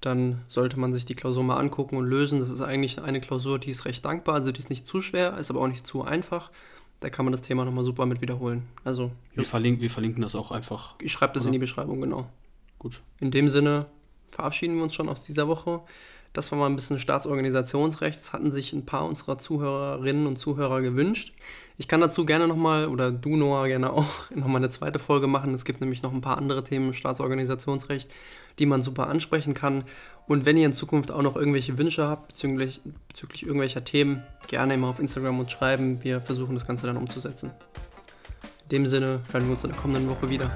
dann 0.00 0.42
sollte 0.48 0.78
man 0.78 0.94
sich 0.94 1.06
die 1.06 1.14
Klausur 1.14 1.42
mal 1.42 1.58
angucken 1.58 1.96
und 1.96 2.06
lösen. 2.06 2.38
Das 2.38 2.50
ist 2.50 2.60
eigentlich 2.60 3.02
eine 3.02 3.20
Klausur, 3.20 3.58
die 3.58 3.70
ist 3.70 3.86
recht 3.86 4.04
dankbar, 4.04 4.36
also 4.36 4.52
die 4.52 4.58
ist 4.58 4.70
nicht 4.70 4.86
zu 4.86 5.02
schwer, 5.02 5.36
ist 5.38 5.50
aber 5.50 5.60
auch 5.60 5.68
nicht 5.68 5.86
zu 5.86 6.04
einfach 6.04 6.50
da 7.04 7.10
kann 7.10 7.26
man 7.26 7.32
das 7.32 7.42
Thema 7.42 7.66
nochmal 7.66 7.84
super 7.84 8.06
mit 8.06 8.22
wiederholen. 8.22 8.66
Also, 8.82 9.10
wir, 9.34 9.44
verlinken, 9.44 9.82
wir 9.82 9.90
verlinken 9.90 10.22
das 10.22 10.34
auch 10.34 10.50
einfach. 10.50 10.94
Ich 11.02 11.12
schreibe 11.12 11.34
das 11.34 11.42
oder? 11.42 11.48
in 11.48 11.52
die 11.52 11.58
Beschreibung, 11.58 12.00
genau. 12.00 12.30
Gut. 12.78 13.02
In 13.20 13.30
dem 13.30 13.50
Sinne 13.50 13.84
verabschieden 14.30 14.76
wir 14.76 14.84
uns 14.84 14.94
schon 14.94 15.10
aus 15.10 15.22
dieser 15.22 15.46
Woche. 15.46 15.82
Das 16.34 16.50
war 16.50 16.58
mal 16.58 16.66
ein 16.66 16.74
bisschen 16.74 16.98
Staatsorganisationsrecht. 16.98 18.18
Das 18.18 18.32
hatten 18.32 18.50
sich 18.50 18.72
ein 18.72 18.84
paar 18.84 19.06
unserer 19.06 19.38
Zuhörerinnen 19.38 20.26
und 20.26 20.36
Zuhörer 20.36 20.82
gewünscht. 20.82 21.32
Ich 21.78 21.86
kann 21.86 22.00
dazu 22.00 22.26
gerne 22.26 22.48
nochmal, 22.48 22.88
oder 22.88 23.12
du 23.12 23.36
Noah 23.36 23.68
gerne 23.68 23.92
auch, 23.92 24.30
nochmal 24.34 24.56
eine 24.56 24.68
zweite 24.68 24.98
Folge 24.98 25.28
machen. 25.28 25.54
Es 25.54 25.64
gibt 25.64 25.80
nämlich 25.80 26.02
noch 26.02 26.12
ein 26.12 26.20
paar 26.20 26.36
andere 26.36 26.64
Themen 26.64 26.88
im 26.88 26.92
Staatsorganisationsrecht, 26.92 28.10
die 28.58 28.66
man 28.66 28.82
super 28.82 29.06
ansprechen 29.06 29.54
kann. 29.54 29.84
Und 30.26 30.44
wenn 30.44 30.56
ihr 30.56 30.66
in 30.66 30.72
Zukunft 30.72 31.12
auch 31.12 31.22
noch 31.22 31.36
irgendwelche 31.36 31.78
Wünsche 31.78 32.08
habt 32.08 32.28
bezüglich, 32.28 32.80
bezüglich 33.06 33.44
irgendwelcher 33.44 33.84
Themen, 33.84 34.24
gerne 34.48 34.74
immer 34.74 34.88
auf 34.88 34.98
Instagram 34.98 35.38
uns 35.38 35.52
schreiben. 35.52 36.02
Wir 36.02 36.20
versuchen 36.20 36.54
das 36.54 36.66
Ganze 36.66 36.88
dann 36.88 36.96
umzusetzen. 36.96 37.52
In 38.64 38.68
dem 38.70 38.86
Sinne 38.88 39.20
hören 39.30 39.44
wir 39.44 39.52
uns 39.52 39.62
in 39.62 39.70
der 39.70 39.78
kommenden 39.78 40.10
Woche 40.10 40.28
wieder. 40.30 40.50